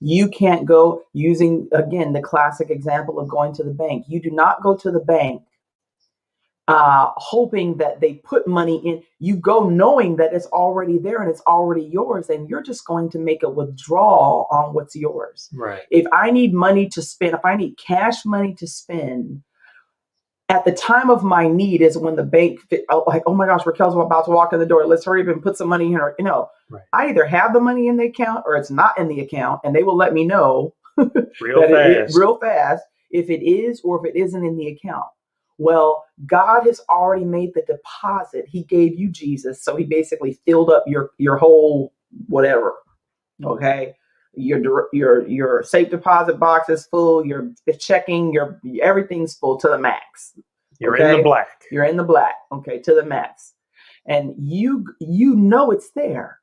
You 0.00 0.28
can't 0.28 0.66
go 0.66 1.02
using, 1.14 1.68
again, 1.72 2.12
the 2.12 2.20
classic 2.20 2.68
example 2.68 3.18
of 3.18 3.28
going 3.28 3.54
to 3.54 3.62
the 3.62 3.72
bank. 3.72 4.04
You 4.06 4.20
do 4.20 4.30
not 4.30 4.62
go 4.62 4.76
to 4.76 4.90
the 4.90 5.00
bank 5.00 5.42
uh, 6.66 7.10
hoping 7.16 7.76
that 7.76 8.00
they 8.00 8.14
put 8.24 8.46
money 8.48 8.80
in. 8.86 9.02
You 9.18 9.36
go 9.36 9.68
knowing 9.68 10.16
that 10.16 10.32
it's 10.32 10.46
already 10.46 10.98
there 10.98 11.20
and 11.20 11.30
it's 11.30 11.42
already 11.42 11.84
yours, 11.84 12.30
and 12.30 12.48
you're 12.48 12.62
just 12.62 12.86
going 12.86 13.10
to 13.10 13.18
make 13.18 13.42
a 13.42 13.50
withdrawal 13.50 14.46
on 14.50 14.72
what's 14.74 14.96
yours. 14.96 15.48
Right. 15.52 15.82
If 15.90 16.06
I 16.12 16.30
need 16.30 16.54
money 16.54 16.88
to 16.90 17.02
spend, 17.02 17.34
if 17.34 17.44
I 17.44 17.56
need 17.56 17.76
cash 17.76 18.24
money 18.24 18.54
to 18.54 18.66
spend, 18.66 19.42
at 20.50 20.64
the 20.64 20.72
time 20.72 21.08
of 21.10 21.24
my 21.24 21.48
need 21.48 21.80
is 21.80 21.96
when 21.96 22.16
the 22.16 22.22
bank, 22.22 22.60
oh, 22.90 23.04
like, 23.06 23.22
oh 23.26 23.34
my 23.34 23.46
gosh, 23.46 23.64
Raquel's 23.64 23.94
about 23.94 24.26
to 24.26 24.30
walk 24.30 24.52
in 24.52 24.58
the 24.58 24.66
door. 24.66 24.86
Let's 24.86 25.04
hurry 25.06 25.22
up 25.22 25.28
and 25.28 25.42
put 25.42 25.56
some 25.56 25.68
money 25.68 25.86
in 25.86 25.94
her. 25.94 26.14
You 26.18 26.24
know, 26.24 26.48
Right. 26.70 26.82
I 26.92 27.08
either 27.08 27.24
have 27.26 27.52
the 27.52 27.60
money 27.60 27.88
in 27.88 27.96
the 27.98 28.04
account 28.06 28.44
or 28.46 28.56
it's 28.56 28.70
not 28.70 28.96
in 28.98 29.08
the 29.08 29.20
account, 29.20 29.60
and 29.64 29.74
they 29.74 29.82
will 29.82 29.96
let 29.96 30.12
me 30.14 30.24
know 30.24 30.74
Real 30.96 31.60
that 31.60 31.70
it- 31.90 32.04
fast. 32.06 32.16
real 32.16 32.38
fast 32.38 32.82
if 33.10 33.28
it 33.30 33.42
is 33.44 33.80
or 33.84 34.04
if 34.04 34.14
it 34.14 34.18
isn't 34.18 34.44
in 34.44 34.56
the 34.56 34.68
account. 34.68 35.04
Well, 35.58 36.04
God 36.26 36.64
has 36.66 36.80
already 36.88 37.24
made 37.24 37.54
the 37.54 37.62
deposit. 37.62 38.46
He 38.48 38.64
gave 38.64 38.98
you 38.98 39.08
Jesus, 39.08 39.62
so 39.62 39.76
He 39.76 39.84
basically 39.84 40.38
filled 40.46 40.70
up 40.70 40.84
your 40.86 41.10
your 41.18 41.36
whole 41.36 41.92
whatever. 42.28 42.74
Mm-hmm. 43.40 43.46
Okay, 43.46 43.94
your 44.34 44.88
your 44.92 45.26
your 45.28 45.62
safe 45.62 45.90
deposit 45.90 46.38
box 46.38 46.68
is 46.68 46.86
full. 46.86 47.24
Your 47.24 47.50
checking, 47.78 48.32
your 48.32 48.60
everything's 48.82 49.34
full 49.34 49.58
to 49.58 49.68
the 49.68 49.78
max. 49.78 50.34
You're 50.80 50.96
in 50.96 51.16
the 51.18 51.22
black. 51.22 51.62
You're 51.70 51.84
in 51.84 51.96
the 51.96 52.04
black. 52.04 52.34
Okay, 52.52 52.80
to 52.80 52.94
the 52.94 53.04
max, 53.04 53.54
and 54.06 54.34
you 54.38 54.84
you 55.00 55.36
know 55.36 55.70
it's 55.70 55.90
there. 55.94 56.40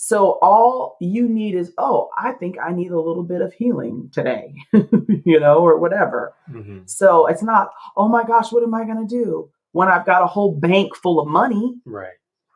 So 0.00 0.38
all 0.42 0.96
you 1.00 1.28
need 1.28 1.56
is, 1.56 1.72
oh, 1.76 2.08
I 2.16 2.30
think 2.32 2.56
I 2.64 2.72
need 2.72 2.92
a 2.92 3.00
little 3.00 3.24
bit 3.24 3.40
of 3.40 3.52
healing 3.52 4.08
today, 4.12 4.54
you 4.72 5.40
know, 5.40 5.58
or 5.58 5.76
whatever. 5.80 6.34
Mhm. 6.48 6.88
So 6.88 7.26
it's 7.26 7.42
not, 7.42 7.70
oh 7.96 8.08
my 8.08 8.22
gosh, 8.22 8.52
what 8.52 8.62
am 8.62 8.74
I 8.74 8.84
going 8.84 9.04
to 9.06 9.12
do 9.12 9.50
when 9.72 9.88
I've 9.88 10.06
got 10.06 10.22
a 10.22 10.26
whole 10.26 10.54
bank 10.54 10.94
full 10.94 11.18
of 11.18 11.26
money? 11.26 11.74
Right. 11.84 12.14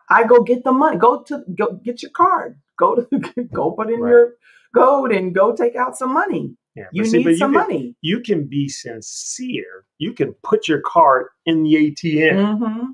I 0.09 0.23
go 0.25 0.43
get 0.45 0.63
the 0.63 0.71
money. 0.73 0.99
Go 0.99 1.23
to 1.25 1.43
go 1.59 1.73
get 1.85 2.01
your 2.01 2.13
card. 2.13 2.61
Go 2.79 2.95
to 2.95 3.19
go 3.53 3.73
put 3.73 3.91
in 3.91 3.99
Right. 4.01 4.11
your 4.11 4.35
code 4.77 5.11
and 5.13 5.35
go 5.35 5.53
take 5.55 5.75
out 5.75 5.97
some 5.99 6.13
money. 6.15 6.55
Yeah. 6.77 6.85
You 6.93 7.05
see, 7.05 7.25
need 7.25 7.39
some 7.39 7.53
can, 7.53 7.61
money. 7.61 7.97
You 8.03 8.21
can 8.21 8.47
be 8.47 8.69
sincere. 8.69 9.85
You 9.99 10.13
can 10.13 10.33
put 10.45 10.69
your 10.69 10.81
card 10.81 11.27
in 11.45 11.65
the 11.65 11.75
ATM, 11.75 12.37
Mm-hmm. 12.37 12.91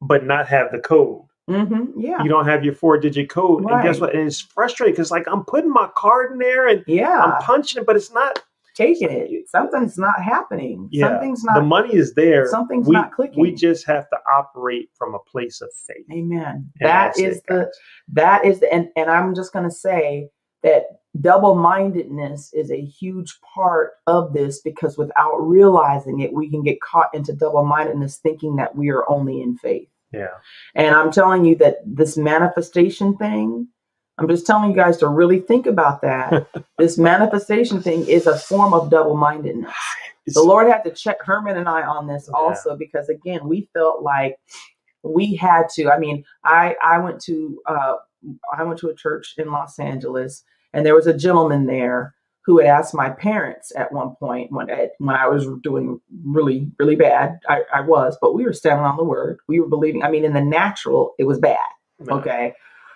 but 0.00 0.24
not 0.24 0.48
have 0.48 0.72
the 0.72 0.78
code. 0.78 1.26
Mm-hmm. 1.48 2.00
Yeah. 2.00 2.22
You 2.22 2.28
don't 2.28 2.46
have 2.46 2.64
your 2.64 2.74
four 2.74 2.98
digit 2.98 3.30
code. 3.30 3.64
And 3.64 3.82
guess 3.82 4.00
what? 4.00 4.14
And 4.14 4.26
it's 4.26 4.40
frustrating 4.40 4.94
because 4.94 5.10
like 5.10 5.26
I'm 5.28 5.44
putting 5.44 5.72
my 5.72 5.88
card 5.94 6.32
in 6.32 6.38
there 6.38 6.66
and 6.66 6.84
yeah. 6.86 7.18
I'm 7.18 7.40
punching 7.42 7.82
it, 7.82 7.86
but 7.86 7.96
it's 7.96 8.12
not 8.12 8.42
taking 8.74 9.10
it. 9.10 9.48
Something's 9.48 9.96
not 9.96 10.22
happening. 10.22 10.88
Yeah, 10.90 11.08
Something's 11.08 11.44
not. 11.44 11.54
the 11.54 11.62
money 11.62 11.94
is 11.94 12.14
there. 12.14 12.48
Something's 12.48 12.86
we, 12.86 12.92
not 12.92 13.12
clicking. 13.12 13.40
We 13.40 13.54
just 13.54 13.86
have 13.86 14.08
to 14.10 14.18
operate 14.36 14.90
from 14.94 15.14
a 15.14 15.18
place 15.18 15.60
of 15.60 15.70
faith. 15.72 16.04
Amen. 16.12 16.70
And 16.80 16.88
that's 16.88 17.18
it, 17.18 17.42
the 17.48 17.72
that 18.12 18.44
is 18.44 18.60
the 18.60 18.72
and, 18.72 18.88
and 18.96 19.10
I'm 19.10 19.34
just 19.34 19.52
gonna 19.52 19.70
say 19.70 20.28
that 20.62 20.84
double-mindedness 21.20 22.52
is 22.52 22.70
a 22.70 22.80
huge 22.80 23.38
part 23.54 23.92
of 24.06 24.32
this 24.32 24.60
because 24.60 24.98
without 24.98 25.36
realizing 25.38 26.20
it, 26.20 26.32
we 26.32 26.50
can 26.50 26.62
get 26.62 26.80
caught 26.80 27.14
into 27.14 27.32
double-mindedness 27.32 28.18
thinking 28.18 28.56
that 28.56 28.76
we 28.76 28.90
are 28.90 29.08
only 29.08 29.40
in 29.40 29.56
faith. 29.56 29.88
Yeah. 30.12 30.28
And 30.74 30.94
I'm 30.94 31.10
telling 31.10 31.44
you 31.44 31.56
that 31.56 31.78
this 31.84 32.16
manifestation 32.16 33.16
thing, 33.16 33.68
I'm 34.18 34.28
just 34.28 34.46
telling 34.46 34.70
you 34.70 34.76
guys 34.76 34.96
to 34.98 35.08
really 35.08 35.40
think 35.40 35.66
about 35.66 36.02
that. 36.02 36.48
this 36.78 36.98
manifestation 36.98 37.82
thing 37.82 38.06
is 38.08 38.26
a 38.26 38.38
form 38.38 38.72
of 38.74 38.90
double 38.90 39.16
mindedness. 39.16 39.72
The 40.28 40.42
Lord 40.42 40.68
had 40.68 40.82
to 40.84 40.90
check 40.90 41.18
Herman 41.22 41.56
and 41.56 41.68
I 41.68 41.82
on 41.82 42.06
this 42.06 42.28
Yeah. 42.32 42.38
also 42.40 42.76
because 42.76 43.08
again, 43.08 43.46
we 43.48 43.68
felt 43.74 44.02
like 44.02 44.38
we 45.04 45.36
had 45.36 45.68
to. 45.74 45.90
I 45.90 45.98
mean, 45.98 46.24
I 46.44 46.74
I 46.82 46.98
went 46.98 47.20
to 47.22 47.60
uh, 47.66 47.94
I 48.56 48.64
went 48.64 48.80
to 48.80 48.88
a 48.88 48.94
church 48.94 49.34
in 49.38 49.52
Los 49.52 49.78
Angeles, 49.78 50.42
and 50.72 50.84
there 50.84 50.96
was 50.96 51.06
a 51.06 51.16
gentleman 51.16 51.66
there 51.66 52.15
who 52.46 52.58
had 52.58 52.68
asked 52.68 52.94
my 52.94 53.10
parents 53.10 53.72
at 53.76 53.92
one 53.92 54.14
point 54.16 54.52
when 54.52 54.70
I, 54.70 54.88
when 54.98 55.16
I 55.16 55.26
was 55.26 55.46
doing 55.62 56.00
really 56.24 56.70
really 56.78 56.96
bad. 56.96 57.40
I, 57.48 57.62
I 57.74 57.80
was, 57.82 58.16
but 58.20 58.34
we 58.34 58.44
were 58.44 58.52
standing 58.54 58.86
on 58.86 58.96
the 58.96 59.04
word. 59.04 59.38
We 59.48 59.60
were 59.60 59.68
believing. 59.68 60.04
I 60.04 60.10
mean, 60.10 60.24
in 60.24 60.32
the 60.32 60.40
natural, 60.44 61.14
it 61.18 61.24
was 61.24 61.38
bad 61.38 61.58
okay 62.10 62.52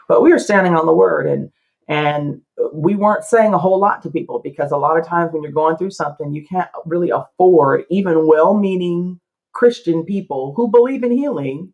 but 0.08 0.22
we 0.22 0.32
were 0.32 0.38
standing 0.38 0.74
on 0.74 0.86
the 0.86 0.94
word 0.94 1.26
and 1.26 1.50
and 1.88 2.40
we 2.72 2.94
weren't 2.94 3.24
saying 3.24 3.52
a 3.52 3.58
whole 3.58 3.80
lot 3.80 4.02
to 4.02 4.10
people 4.10 4.40
because 4.44 4.70
a 4.70 4.76
lot 4.76 4.98
of 4.98 5.06
times 5.06 5.32
when 5.32 5.42
you're 5.42 5.52
going 5.52 5.76
through 5.76 5.90
something 5.90 6.32
you 6.32 6.44
can't 6.46 6.68
really 6.86 7.10
afford 7.10 7.84
even 7.90 8.26
well-meaning 8.26 9.18
christian 9.52 10.04
people 10.04 10.52
who 10.56 10.68
believe 10.68 11.02
in 11.02 11.10
healing 11.10 11.72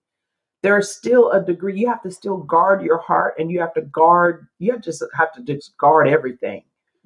there's 0.62 0.94
still 0.94 1.30
a 1.32 1.44
degree 1.44 1.78
you 1.78 1.88
have 1.88 2.02
to 2.02 2.10
still 2.10 2.38
guard 2.38 2.82
your 2.82 2.98
heart 2.98 3.34
and 3.38 3.50
you 3.50 3.60
have 3.60 3.74
to 3.74 3.82
guard 3.82 4.46
you 4.58 4.72
have 4.72 4.80
just 4.80 5.02
have 5.14 5.32
to 5.32 5.42
just 5.42 5.76
guard 5.78 6.08
everything 6.08 6.62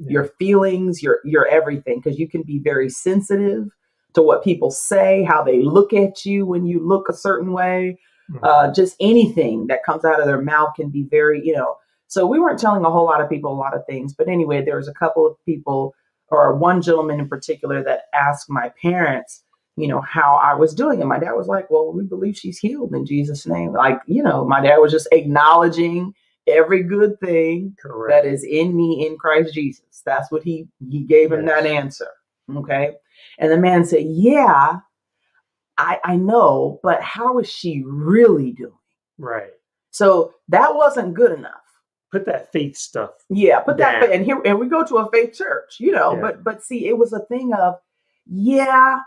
your 0.09 0.25
feelings 0.39 1.03
your 1.03 1.21
your 1.25 1.47
everything 1.49 2.01
because 2.03 2.19
you 2.19 2.29
can 2.29 2.43
be 2.43 2.59
very 2.59 2.89
sensitive 2.89 3.69
to 4.15 4.23
what 4.23 4.43
people 4.43 4.71
say 4.71 5.23
how 5.25 5.43
they 5.43 5.63
look 5.63 5.93
at 5.93 6.25
you 6.25 6.47
when 6.47 6.67
you 6.67 6.87
look 6.87 7.09
a 7.09 7.13
certain 7.15 7.53
way 7.53 7.99
Mhm. 8.33 8.41
uh, 8.45 8.73
just 8.73 8.97
anything 9.01 9.67
that 9.67 9.85
comes 9.85 10.05
out 10.05 10.21
of 10.21 10.27
their 10.27 10.41
mouth 10.41 10.71
can 10.77 10.89
be 10.89 11.03
very, 11.11 11.45
you 11.45 11.53
know. 11.53 11.75
So 12.07 12.27
we 12.27 12.39
weren't 12.39 12.59
telling 12.61 12.85
a 12.85 12.91
whole 12.91 13.07
lot 13.07 13.21
of 13.21 13.29
people 13.29 13.53
a 13.53 13.59
lot 13.59 13.75
of 13.75 13.85
things, 13.87 14.15
but 14.15 14.29
anyway, 14.29 14.65
there 14.65 14.77
was 14.77 14.89
a 14.89 14.95
couple 14.95 15.27
of 15.27 15.35
people, 15.45 15.95
or 16.29 16.55
one 16.55 16.81
gentleman 16.83 17.21
in 17.21 17.29
particular, 17.29 17.83
that 17.85 18.03
asked 18.15 18.49
my 18.49 18.73
parents, 18.83 19.43
you 19.77 19.89
know, 19.89 20.01
how 20.01 20.41
I 20.43 20.55
was 20.55 20.75
doing, 20.75 21.01
and 21.01 21.09
my 21.09 21.19
dad 21.19 21.33
was 21.33 21.49
like, 21.49 21.71
"Well, 21.71 21.93
we 21.93 22.05
believe 22.05 22.37
she's 22.37 22.59
healed 22.59 22.95
in 22.95 23.05
Jesus' 23.07 23.47
name." 23.47 23.73
Like, 23.73 24.01
you 24.07 24.23
know, 24.23 24.45
my 24.45 24.61
dad 24.61 24.79
was 24.79 24.93
just 24.93 25.09
acknowledging 25.13 26.15
every 26.51 26.83
good 26.83 27.19
thing 27.21 27.77
correct. 27.81 28.25
that 28.25 28.31
is 28.31 28.45
in 28.45 28.77
me 28.77 29.07
in 29.07 29.17
Christ 29.17 29.55
Jesus. 29.55 30.03
That's 30.05 30.31
what 30.31 30.43
he 30.43 30.69
he 30.91 31.01
gave 31.01 31.33
him 31.33 31.45
that 31.47 31.67
answer. 31.67 32.09
Okay. 32.55 32.93
And 33.39 33.51
the 33.51 33.57
man 33.59 33.85
said, 33.85 34.05
Yeah, 34.07 34.79
I, 35.79 35.99
I 36.05 36.17
know, 36.17 36.81
but 36.83 37.01
how 37.03 37.39
is 37.39 37.49
she 37.49 37.83
really 37.87 38.53
doing? 38.53 38.73
right. 39.19 39.51
So 39.93 40.35
that 40.49 40.75
wasn't 40.75 41.15
good 41.15 41.33
enough. 41.33 41.53
Put 42.13 42.25
that 42.27 42.53
faith 42.53 42.77
stuff. 42.77 43.11
Yeah, 43.29 43.61
put 43.61 43.77
that 43.79 44.11
and 44.11 44.25
here 44.25 44.41
and 44.45 44.59
we 44.59 44.69
go 44.69 44.85
to 44.85 44.99
a 44.99 45.11
faith 45.11 45.35
church, 45.35 45.77
you 45.79 45.93
know, 45.93 46.15
Yeah. 46.15 46.21
but 46.21 46.45
but 46.45 46.63
see, 46.65 46.87
it 46.87 46.97
was 46.97 47.13
a 47.13 47.21
thing 47.27 47.53
of, 47.55 47.75
yeah, 48.27 49.01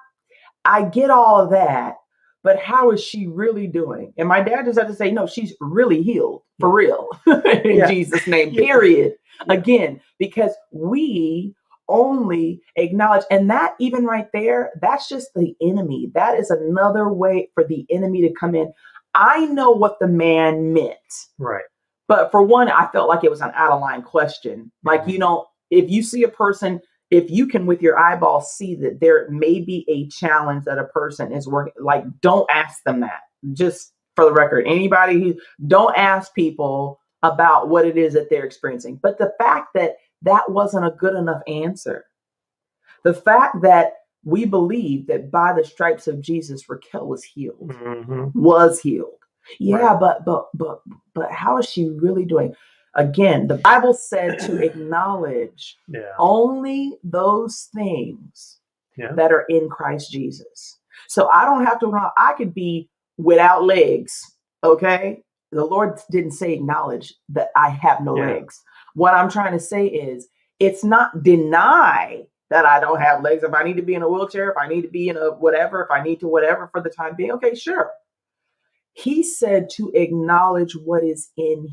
I 0.66 0.84
get 0.84 1.10
all 1.10 1.42
of 1.42 1.50
that, 1.52 1.96
but 2.44 2.60
how 2.60 2.92
is 2.92 3.02
she 3.02 3.28
really 3.28 3.68
doing? 3.68 4.14
And 4.18 4.28
my 4.28 4.42
dad 4.42 4.66
just 4.66 4.78
had 4.78 4.88
to 4.88 4.96
say, 4.96 5.12
no, 5.12 5.26
she's 5.26 5.56
really 5.62 6.04
healed 6.04 6.42
for 6.60 6.70
real 6.70 7.08
in 7.28 7.78
Yeah. 7.78 7.90
Jesus' 7.90 8.28
name, 8.28 8.54
period. 8.54 9.14
Yeah. 9.48 9.54
Again, 9.54 10.02
because 10.20 10.52
we 10.72 11.56
only 11.88 12.62
acknowledge, 12.76 13.24
and 13.32 13.50
that 13.50 13.76
even 13.80 14.06
right 14.06 14.28
there, 14.34 14.72
that's 14.82 15.08
just 15.08 15.30
the 15.36 15.56
enemy. 15.62 16.12
That 16.14 16.38
is 16.38 16.50
another 16.50 17.10
way 17.10 17.50
for 17.54 17.64
the 17.64 17.86
enemy 17.90 18.22
to 18.22 18.34
come 18.34 18.56
in. 18.56 18.72
I 19.16 19.46
know 19.46 19.72
what 19.72 20.00
the 20.00 20.08
man 20.08 20.74
meant. 20.74 20.98
Right. 21.38 21.64
But 22.08 22.32
for 22.32 22.44
one, 22.44 22.70
I 22.70 22.88
felt 22.92 23.10
like 23.10 23.24
it 23.24 23.32
was 23.32 23.42
an 23.42 23.52
out 23.56 23.72
of 23.72 23.82
line 23.82 24.02
question. 24.02 24.72
Like, 24.84 25.02
mm-hmm. 25.02 25.10
you 25.12 25.20
know, 25.20 25.48
if 25.72 25.90
you 25.90 26.04
see 26.04 26.24
a 26.24 26.28
person, 26.28 26.82
if 27.12 27.30
you 27.30 27.48
can 27.48 27.66
with 27.66 27.82
your 27.82 27.98
eyeball 27.98 28.42
see 28.42 28.76
that 28.76 29.00
there 29.00 29.30
may 29.30 29.60
be 29.60 29.86
a 29.88 30.08
challenge 30.10 30.66
that 30.66 30.80
a 30.80 30.86
person 30.86 31.32
is 31.32 31.48
working, 31.48 31.74
like, 31.80 32.04
don't 32.22 32.50
ask 32.50 32.84
them 32.84 33.02
that. 33.02 33.22
Just 33.54 33.94
for 34.16 34.26
the 34.26 34.34
record, 34.34 34.66
anybody 34.68 35.20
who 35.20 35.36
don't 35.68 35.96
ask 35.98 36.34
people 36.34 37.00
about 37.24 37.70
what 37.70 37.86
it 37.86 37.98
is 37.98 38.14
that 38.14 38.30
they're 38.30 38.46
experiencing. 38.46 39.00
But 39.02 39.18
the 39.18 39.34
fact 39.40 39.70
that 39.76 39.96
that 40.24 40.50
wasn't 40.52 40.86
a 40.86 40.92
good 40.92 41.16
enough 41.16 41.42
answer, 41.48 42.06
the 43.04 43.14
fact 43.14 43.62
that 43.62 43.94
we 44.24 44.46
believe 44.46 45.08
that 45.08 45.30
by 45.30 45.54
the 45.54 45.66
stripes 45.66 46.08
of 46.08 46.22
Jesus, 46.22 46.70
Raquel 46.70 47.08
was 47.08 47.24
healed 47.24 47.76
hmm 47.78 48.28
was 48.34 48.80
healed. 48.80 49.20
Yeah, 49.60 49.78
Right. 49.78 50.00
but 50.00 50.26
but 50.26 50.46
but 50.54 50.82
but 51.14 51.32
how 51.32 51.58
is 51.58 51.70
she 51.70 51.90
really 51.90 52.26
doing? 52.26 52.56
Again, 52.96 53.48
the 53.48 53.58
Bible 53.58 53.94
said 53.94 54.40
to 54.46 54.58
acknowledge 54.64 55.78
Yeah. 55.88 56.02
only 56.20 56.98
those 57.04 57.70
things 57.76 58.60
Yeah. 58.98 59.14
that 59.14 59.32
are 59.32 59.46
in 59.50 59.70
Christ 59.70 60.12
Jesus. 60.12 60.80
So 61.08 61.30
I 61.30 61.46
don't 61.46 61.66
have 61.66 61.80
to 61.80 61.88
run. 61.88 62.10
I 62.18 62.34
could 62.34 62.54
be 62.54 62.90
without 63.18 63.64
legs. 63.64 64.20
Okay. 64.64 65.24
The 65.52 65.66
Lord 65.66 66.00
didn't 66.12 66.32
say 66.32 66.54
acknowledge 66.54 67.14
that 67.30 67.50
I 67.56 67.70
have 67.70 68.02
no 68.02 68.16
Yeah. 68.16 68.28
legs. 68.28 68.62
What 68.96 69.14
I'm 69.14 69.30
trying 69.30 69.54
to 69.54 69.60
say 69.60 69.88
is 69.88 70.28
it's 70.60 70.84
not 70.84 71.24
deny 71.24 72.24
that 72.50 72.66
I 72.66 72.80
don't 72.80 73.02
have 73.02 73.24
legs. 73.24 73.44
If 73.44 73.54
I 73.54 73.64
need 73.64 73.78
to 73.78 73.82
be 73.84 73.96
in 73.96 74.04
a 74.04 74.10
wheelchair, 74.10 74.52
if 74.52 74.58
I 74.58 74.68
need 74.68 74.84
to 74.84 74.88
be 74.90 75.10
in 75.10 75.18
a 75.18 75.32
whatever, 75.32 75.84
if 75.84 75.92
I 75.92 76.04
need 76.04 76.20
to 76.22 76.28
whatever 76.28 76.68
for 76.72 76.82
the 76.82 76.90
time 76.90 77.16
being, 77.16 77.32
okay, 77.34 77.56
sure. 77.56 77.92
He 78.94 79.24
said 79.24 79.70
to 79.72 79.92
acknowledge 79.96 80.76
what 80.76 81.04
is 81.04 81.30
in 81.38 81.70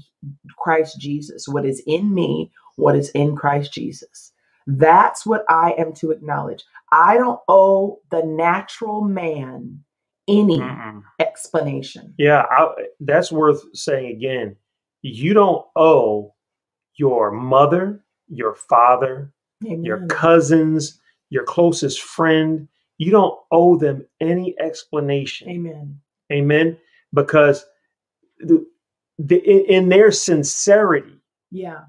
Christ 0.58 0.98
Jesus, 0.98 1.46
what 1.48 1.66
is 1.66 1.82
in 1.86 2.14
me, 2.14 2.50
what 2.76 2.96
is 2.96 3.10
in 3.10 3.36
Christ 3.36 3.72
Jesus. 3.72 4.32
That's 4.66 5.26
what 5.26 5.44
I 5.48 5.74
am 5.78 5.92
to 5.94 6.10
acknowledge. 6.10 6.64
I 6.92 7.16
don't 7.16 7.40
owe 7.48 8.00
the 8.10 8.22
natural 8.22 9.02
man 9.02 9.84
any 10.28 10.58
Mm-mm. 10.60 11.02
explanation. 11.18 12.14
Yeah, 12.18 12.44
I, 12.50 12.68
that's 13.00 13.32
worth 13.32 13.62
saying 13.74 14.16
again. 14.16 14.56
You 15.02 15.34
don't 15.34 15.66
owe 15.76 16.34
your 16.96 17.30
mother, 17.30 18.04
your 18.28 18.54
father, 18.54 19.32
your 19.62 20.06
cousins, 20.06 21.00
your 21.30 21.44
closest 21.44 22.00
friend, 22.02 22.68
you 22.98 23.10
don't 23.10 23.38
owe 23.50 23.76
them 23.76 24.06
any 24.20 24.54
explanation. 24.60 25.48
Amen. 25.48 26.00
Amen. 26.30 26.76
Because 27.12 27.64
the, 28.38 28.64
the, 29.18 29.36
in, 29.38 29.88
their 29.88 30.10
sincerity, 30.12 31.20
Yeah. 31.50 31.84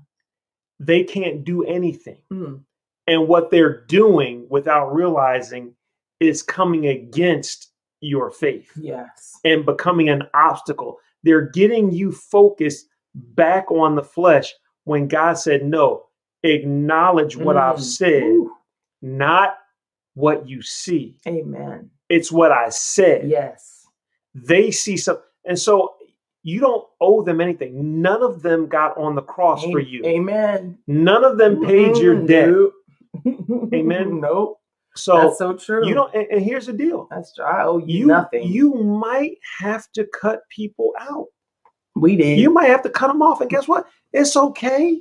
they 0.79 1.03
can't 1.03 1.43
do 1.43 1.63
anything. 1.63 2.21
Mm. 2.31 2.61
And 3.07 3.27
what 3.27 3.51
they're 3.51 3.85
doing 3.85 4.47
without 4.49 4.93
realizing 4.93 5.75
is 6.19 6.43
coming 6.43 6.87
against 6.87 7.67
your 8.01 8.31
faith 8.31 8.71
Yes. 8.75 9.33
and 9.43 9.65
becoming 9.65 10.09
an 10.09 10.23
obstacle. 10.33 10.97
They're 11.23 11.49
getting 11.49 11.91
you 11.91 12.11
focused 12.11 12.87
back 13.13 13.69
on 13.71 13.95
the 13.95 14.03
flesh 14.03 14.53
when 14.85 15.07
God 15.07 15.33
said, 15.37 15.63
No, 15.63 16.05
acknowledge 16.43 17.37
what 17.37 17.57
I've 17.57 17.77
Mm. 17.77 17.81
said, 17.83 18.23
Ooh. 18.23 18.51
not 19.01 19.57
what 20.15 20.47
you 20.47 20.61
see. 20.61 21.19
Amen. 21.27 21.89
It's 22.09 22.31
what 22.31 22.51
I 22.51 22.69
said. 22.69 23.29
Yes. 23.29 23.70
They 24.33 24.71
see 24.71 24.97
some. 24.97 25.17
And 25.45 25.57
so 25.57 25.93
you 26.43 26.59
don't 26.59 26.85
owe 26.99 27.21
them 27.23 27.41
anything. 27.41 28.01
None 28.01 28.23
of 28.23 28.41
them 28.41 28.67
got 28.67 28.97
on 28.97 29.15
the 29.15 29.21
cross 29.21 29.63
for 29.63 29.79
you. 29.79 30.03
Amen. 30.05 30.77
None 30.87 31.23
of 31.23 31.37
them 31.37 31.63
paid 31.65 31.97
your 31.97 32.15
Mm, 32.15 32.27
debt. 32.27 32.49
nope. 32.49 32.73
Amen. 33.73 34.19
Nope. 34.21 34.57
So 34.95 35.15
That's 35.17 35.37
so 35.37 35.53
true. 35.55 35.87
you 35.87 35.93
don't 35.93 36.13
and, 36.13 36.27
and 36.31 36.41
here's 36.43 36.65
the 36.65 36.73
deal. 36.73 37.07
That's 37.11 37.33
true. 37.33 37.45
I 37.45 37.63
owe 37.63 37.77
you, 37.77 37.99
You 37.99 38.05
nothing. 38.07 38.43
you 38.47 38.73
might 38.73 39.37
have 39.59 39.89
to 39.93 40.05
cut 40.19 40.41
people 40.49 40.93
out. 40.99 41.27
we 41.95 42.15
did. 42.17 42.39
You 42.39 42.51
might 42.53 42.69
have 42.69 42.83
to 42.83 42.89
cut 42.89 43.07
them 43.07 43.21
off. 43.21 43.39
And 43.41 43.49
guess 43.49 43.67
what? 43.67 43.85
It's 44.13 44.35
okay. 44.35 44.99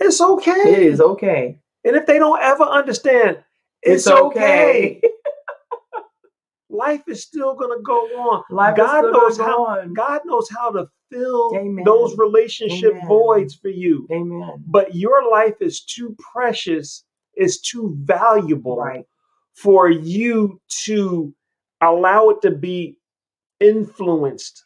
It's 0.00 0.20
okay. 0.20 0.52
it 0.52 0.78
is 0.82 1.00
okay. 1.00 1.58
And 1.84 1.94
if 1.96 2.06
they 2.06 2.18
don't 2.18 2.40
ever 2.40 2.64
understand, 2.64 3.38
it's, 3.82 4.06
okay. 4.06 5.00
Life 6.72 7.04
is 7.08 7.22
still 7.22 7.54
gonna 7.56 7.82
go 7.84 8.06
on. 8.18 8.44
Life 8.50 8.76
God 8.76 9.04
knows 9.12 9.38
how 9.38 9.66
on. 9.66 9.94
God 9.94 10.22
knows 10.26 10.50
how 10.50 10.70
to 10.72 10.88
fill 11.12 11.54
Amen. 11.56 11.84
those 11.84 12.18
relationship 12.18 12.92
Amen. 12.94 13.08
voids 13.08 13.54
for 13.56 13.68
you. 13.68 14.08
Amen. 14.12 14.64
But 14.66 14.94
your 14.96 15.30
life 15.30 15.56
is 15.60 15.82
too 15.84 16.16
precious, 16.32 17.04
is 17.36 17.60
too 17.60 17.94
valuable 18.02 18.78
Right. 18.78 19.06
for 19.54 19.90
you 19.90 20.60
to 20.84 21.34
allow 21.82 22.30
it 22.30 22.42
to 22.42 22.52
be 22.52 22.98
influenced 23.60 24.64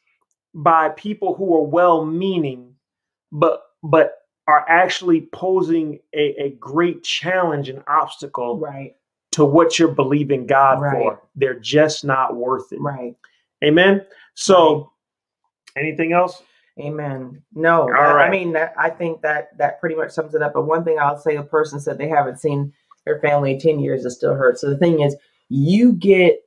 by 0.54 0.90
people 0.90 1.34
who 1.34 1.54
are 1.56 1.62
well 1.66 2.04
meaning 2.06 2.74
but 3.32 3.62
but 3.82 4.12
are 4.48 4.64
actually 4.68 5.22
posing 5.32 5.98
a, 6.14 6.34
a 6.44 6.50
great 6.60 7.04
challenge 7.04 7.68
and 7.68 7.82
obstacle 7.88 8.58
Right. 8.60 8.94
To 9.36 9.44
what 9.44 9.78
you're 9.78 9.88
believing 9.88 10.46
God 10.46 10.80
Right. 10.80 10.92
for. 10.96 11.22
They're 11.34 11.58
just 11.60 12.06
not 12.06 12.34
worth 12.36 12.72
it. 12.72 12.80
Right. 12.80 13.14
Amen. 13.62 14.02
So 14.34 14.90
anything 15.76 16.12
else? 16.12 16.42
Amen. 16.80 17.42
No, 17.54 17.82
All 17.82 17.90
I- 17.90 18.24
I 18.24 18.30
mean, 18.30 18.52
that, 18.52 18.72
I 18.78 18.88
think 18.88 19.20
that 19.20 19.56
that 19.58 19.78
pretty 19.78 19.94
much 19.94 20.10
sums 20.12 20.34
it 20.34 20.40
up. 20.40 20.54
But 20.54 20.66
one 20.66 20.84
thing 20.84 20.98
I'll 20.98 21.18
say, 21.18 21.36
a 21.36 21.42
person 21.42 21.80
said 21.80 21.98
they 21.98 22.08
haven't 22.08 22.40
seen 22.40 22.72
their 23.04 23.18
family 23.20 23.52
in 23.52 23.60
ten 23.60 23.78
years, 23.78 24.06
it 24.06 24.10
still 24.12 24.34
hurts. 24.34 24.62
So 24.62 24.70
the 24.70 24.76
thing 24.78 25.00
is, 25.00 25.14
you 25.50 25.92
get 25.92 26.40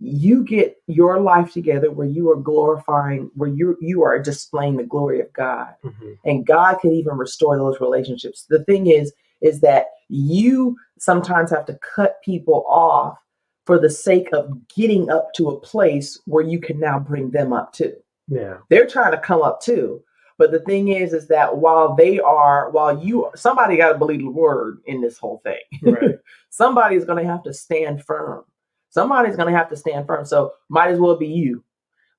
you 0.00 0.44
get 0.44 0.76
your 0.86 1.18
life 1.18 1.52
together 1.52 1.90
where 1.90 2.06
you 2.06 2.30
are 2.30 2.36
glorifying, 2.36 3.30
where 3.34 3.48
you 3.48 3.76
you 3.80 4.02
are 4.04 4.18
displaying 4.18 4.76
the 4.76 4.84
glory 4.84 5.20
of 5.20 5.32
God, 5.32 5.74
Mhm. 5.84 6.18
and 6.24 6.46
God 6.46 6.76
can 6.80 6.92
even 6.92 7.16
restore 7.16 7.56
those 7.56 7.80
relationships. 7.80 8.44
The 8.48 8.62
thing 8.64 8.86
is, 8.86 9.12
is 9.40 9.60
that 9.60 9.86
you 10.08 10.76
sometimes 10.98 11.50
have 11.50 11.66
to 11.66 11.78
cut 11.94 12.16
people 12.24 12.64
off 12.68 13.18
for 13.66 13.78
the 13.78 13.90
sake 13.90 14.28
of 14.32 14.50
getting 14.74 15.10
up 15.10 15.32
to 15.34 15.48
a 15.50 15.60
place 15.60 16.18
where 16.26 16.44
you 16.44 16.58
can 16.58 16.80
now 16.80 16.98
bring 16.98 17.30
them 17.30 17.52
up 17.52 17.72
too 17.72 17.94
Yeah. 18.28 18.58
they're 18.70 18.86
trying 18.86 19.12
to 19.12 19.18
come 19.18 19.42
up 19.42 19.60
too. 19.60 20.02
But 20.38 20.52
the 20.52 20.60
thing 20.60 20.88
is, 20.88 21.12
is 21.12 21.26
that 21.28 21.56
while 21.58 21.96
they 21.96 22.20
are, 22.20 22.70
while 22.70 22.96
you, 23.04 23.28
somebody 23.34 23.76
got 23.76 23.92
to 23.92 23.98
believe 23.98 24.20
the 24.20 24.30
word 24.30 24.78
in 24.86 25.00
this 25.00 25.18
whole 25.18 25.40
thing. 25.44 25.58
Right. 25.82 26.14
Somebody's 26.50 27.04
going 27.04 27.20
to 27.22 27.28
have 27.28 27.42
to 27.42 27.52
stand 27.52 28.04
firm. 28.04 28.44
Somebody's 28.90 29.34
going 29.34 29.52
to 29.52 29.58
have 29.58 29.68
to 29.70 29.76
stand 29.76 30.06
firm. 30.06 30.24
So 30.24 30.52
might 30.68 30.92
as 30.92 31.00
well 31.00 31.16
be 31.16 31.26
you. 31.26 31.64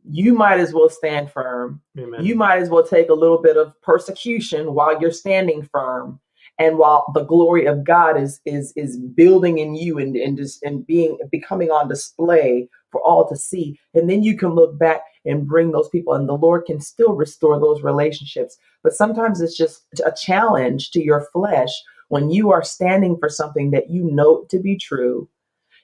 You 0.04 0.34
might 0.34 0.60
as 0.60 0.74
well 0.74 0.90
stand 0.90 1.32
firm. 1.32 1.82
Amen. 1.98 2.24
You 2.26 2.36
might 2.36 2.62
as 2.62 2.70
well 2.70 2.84
take 2.86 3.10
a 3.10 3.14
little 3.14 3.42
bit 3.42 3.56
of 3.56 3.72
persecution 3.82 4.74
while 4.74 5.00
you're 5.02 5.12
standing 5.12 5.64
firm, 5.64 6.20
and 6.60 6.78
while 6.78 7.06
the 7.14 7.24
glory 7.24 7.66
of 7.66 7.84
God 7.84 8.22
is 8.22 8.42
is 8.46 8.74
is 8.76 8.98
building 8.98 9.58
in 9.60 9.76
you 9.76 9.98
and 9.98 10.16
and 10.16 10.38
just 10.38 10.62
and 10.64 10.86
being 10.86 11.18
becoming 11.32 11.72
on 11.72 11.88
display 11.88 12.68
for 12.92 13.02
all 13.02 13.28
to 13.30 13.36
see. 13.36 13.80
And 13.94 14.10
then 14.10 14.24
you 14.24 14.38
can 14.38 14.50
look 14.50 14.78
back 14.78 15.02
and 15.26 15.48
bring 15.48 15.72
those 15.72 15.90
people, 15.90 16.14
and 16.14 16.28
the 16.28 16.34
Lord 16.34 16.66
can 16.66 16.82
still 16.82 17.14
restore 17.14 17.60
those 17.60 17.82
relationships. 17.82 18.58
But 18.84 18.94
sometimes 18.94 19.42
it's 19.42 19.58
just 19.58 19.86
a 20.06 20.12
challenge 20.12 20.92
to 20.92 21.04
your 21.04 21.28
flesh 21.34 21.72
when 22.10 22.30
you 22.32 22.52
are 22.52 22.64
standing 22.64 23.18
for 23.20 23.30
something 23.30 23.72
that 23.72 23.90
you 23.90 24.04
know 24.12 24.46
to 24.50 24.60
be 24.60 24.78
true 24.78 25.30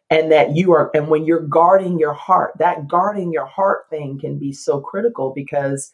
and 0.10 0.32
that 0.32 0.56
you 0.56 0.72
are 0.74 0.92
and 0.94 1.08
when 1.08 1.26
you're 1.26 1.48
guarding 1.48 1.98
your 2.00 2.14
heart 2.14 2.52
that 2.60 2.88
guarding 2.88 3.32
your 3.32 3.46
heart 3.46 3.86
thing 3.90 4.20
can 4.20 4.38
be 4.38 4.52
so 4.52 4.80
critical 4.80 5.34
because 5.36 5.92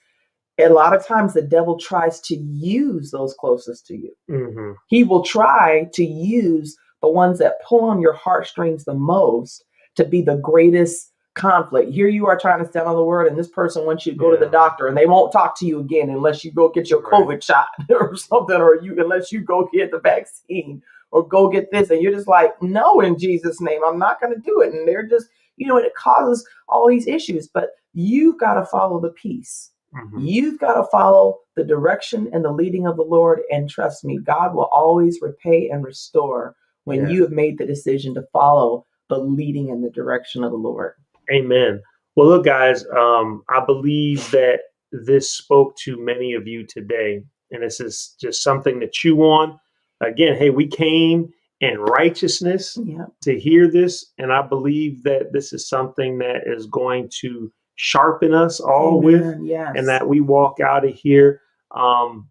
a 0.62 0.70
lot 0.74 0.96
of 0.96 1.06
times 1.06 1.34
the 1.34 1.42
devil 1.42 1.78
tries 1.78 2.20
to 2.22 2.36
use 2.36 3.12
those 3.12 3.34
closest 3.40 3.86
to 3.88 3.96
you 3.98 4.12
Mhm. 4.30 4.76
he 4.88 5.04
will 5.04 5.24
try 5.24 5.90
to 5.94 6.04
use 6.06 6.76
the 7.02 7.10
ones 7.10 7.40
that 7.40 7.62
pull 7.68 7.82
on 7.86 8.00
your 8.02 8.14
heartstrings 8.14 8.86
the 8.86 8.94
most 8.94 9.64
to 9.96 10.06
be 10.06 10.22
the 10.22 10.38
greatest 10.38 11.12
conflict. 11.34 11.92
Here 11.92 12.08
you 12.10 12.28
are 12.28 12.38
trying 12.38 12.60
to 12.64 12.70
stand 12.70 12.88
on 12.88 12.96
the 12.96 13.04
word, 13.04 13.26
and 13.28 13.38
this 13.38 13.48
person 13.48 13.86
wants 13.86 14.06
you 14.06 14.12
to 14.12 14.18
go 14.18 14.30
to 14.32 14.38
the 14.38 14.52
doctor, 14.52 14.86
and 14.88 14.98
they 14.98 15.06
won't 15.06 15.32
talk 15.32 15.58
to 15.60 15.66
you 15.66 15.80
again 15.80 16.10
unless 16.10 16.44
you 16.44 16.52
go 16.52 16.68
get 16.70 16.90
your 16.90 17.00
Right. 17.02 17.14
COVID 17.14 17.42
shot 17.42 17.70
or 17.90 18.16
something, 18.18 18.58
or 18.58 18.76
you 18.82 19.00
unless 19.02 19.32
you 19.32 19.42
go 19.42 19.68
get 19.74 19.92
the 19.92 20.00
vaccine 20.00 20.84
or 21.12 21.26
go 21.28 21.48
get 21.50 21.72
this, 21.72 21.90
and 21.90 22.02
you're 22.02 22.12
just 22.14 22.28
like, 22.28 22.62
no, 22.62 23.00
in 23.00 23.18
Jesus' 23.18 23.60
name, 23.62 23.82
I'm 23.86 23.98
not 23.98 24.20
going 24.22 24.34
to 24.34 24.40
do 24.42 24.62
it. 24.62 24.74
And 24.74 24.88
they're 24.88 25.08
just, 25.08 25.28
you 25.58 25.68
know, 25.68 25.78
and 25.78 25.86
it 25.86 25.96
causes 25.96 26.46
all 26.68 26.88
these 26.88 27.08
issues. 27.08 27.48
But 27.48 27.72
you've 27.94 28.38
got 28.40 28.54
to 28.56 28.66
follow 28.66 29.00
the 29.00 29.10
peace. 29.12 29.71
Mhm. 29.96 30.22
You've 30.22 30.60
got 30.60 30.74
to 30.76 30.88
follow 30.92 31.40
the 31.56 31.64
direction 31.64 32.30
and 32.34 32.46
the 32.46 32.52
leading 32.52 32.88
of 32.88 32.96
the 32.98 33.04
Lord. 33.04 33.42
And 33.52 33.70
trust 33.70 34.06
me, 34.06 34.20
God 34.20 34.56
will 34.56 34.70
always 34.72 35.20
repay 35.22 35.70
and 35.70 35.84
restore 35.84 36.56
when 36.86 37.02
Yeah. 37.02 37.10
you 37.10 37.22
have 37.24 37.32
made 37.32 37.58
the 37.58 37.66
decision 37.66 38.14
to 38.16 38.24
follow 38.34 38.86
the 39.10 39.18
leading 39.20 39.70
and 39.70 39.84
the 39.84 39.90
direction 39.90 40.44
of 40.44 40.52
the 40.52 40.58
Lord. 40.58 40.94
Amen. 41.32 41.82
Well, 42.16 42.28
look, 42.28 42.46
guys, 42.46 42.86
um, 42.98 43.44
I 43.50 43.64
believe 43.66 44.30
that 44.32 44.62
this 44.92 45.32
spoke 45.32 45.76
to 45.78 45.98
many 45.98 46.34
of 46.34 46.48
you 46.48 46.66
today, 46.66 47.24
and 47.52 47.64
this 47.64 47.80
is 47.80 48.16
just 48.20 48.44
something 48.44 48.80
to 48.80 48.90
chew 48.90 49.22
on. 49.24 49.60
Again, 50.02 50.36
hey, 50.36 50.50
we 50.50 50.68
came 50.68 51.32
in 51.62 51.80
righteousness 51.80 52.78
Yeah. 52.84 53.06
to 53.24 53.40
hear 53.40 53.70
this, 53.70 54.12
and 54.18 54.34
I 54.34 54.42
believe 54.42 55.04
that 55.04 55.32
this 55.32 55.54
is 55.54 55.70
something 55.70 56.18
that 56.20 56.48
is 56.48 56.66
going 56.68 57.10
to 57.22 57.52
sharpen 57.76 58.34
us 58.34 58.60
all 58.60 59.02
with, 59.02 59.22
Amen. 59.22 59.46
yes. 59.46 59.74
and 59.76 59.88
that 59.88 60.08
we 60.08 60.22
walk 60.22 60.60
out 60.60 60.86
of 60.86 60.94
here 60.94 61.42
um, 61.72 62.28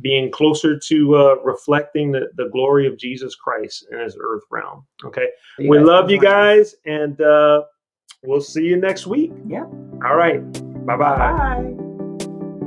being 0.00 0.30
closer 0.30 0.78
to 0.78 1.16
uh, 1.16 1.34
reflecting 1.44 2.12
the, 2.12 2.28
the 2.36 2.48
glory 2.52 2.86
of 2.86 2.98
Jesus 2.98 3.34
Christ 3.34 3.86
in 3.90 3.98
His 4.00 4.16
earth 4.20 4.42
realm. 4.50 4.86
Okay, 5.04 5.28
You 5.58 5.70
we 5.70 5.78
love 5.78 6.10
you 6.10 6.20
guys, 6.20 6.74
and 6.84 7.20
uh, 7.20 7.62
we'll 8.24 8.40
see 8.40 8.64
you 8.64 8.76
next 8.76 9.06
week. 9.06 9.32
Yeah. 9.46 9.64
All 10.04 10.16
right. 10.16 10.40
Bye 10.86 10.96
bye. 10.96 11.16
Bye. 11.18 11.74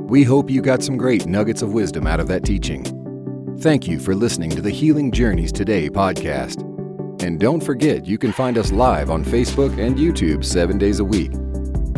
We 0.08 0.22
hope 0.24 0.48
you 0.48 0.62
got 0.62 0.82
some 0.82 0.96
great 0.96 1.26
nuggets 1.26 1.60
of 1.60 1.72
wisdom 1.74 2.06
out 2.06 2.18
of 2.18 2.28
that 2.28 2.44
teaching. 2.44 2.84
Thank 3.60 3.86
you 3.86 3.98
for 3.98 4.14
listening 4.14 4.50
to 4.50 4.62
the 4.62 4.70
Healing 4.70 5.10
Journeys 5.10 5.52
Today 5.52 5.90
podcast. 5.90 6.62
And 7.22 7.38
don't 7.40 7.60
forget, 7.60 8.06
you 8.06 8.16
can 8.16 8.32
find 8.32 8.56
us 8.56 8.70
live 8.72 9.10
on 9.10 9.24
Facebook 9.24 9.76
and 9.78 9.96
YouTube 9.96 10.44
seven 10.44 10.78
days 10.78 11.00
a 11.00 11.04
week. 11.04 11.32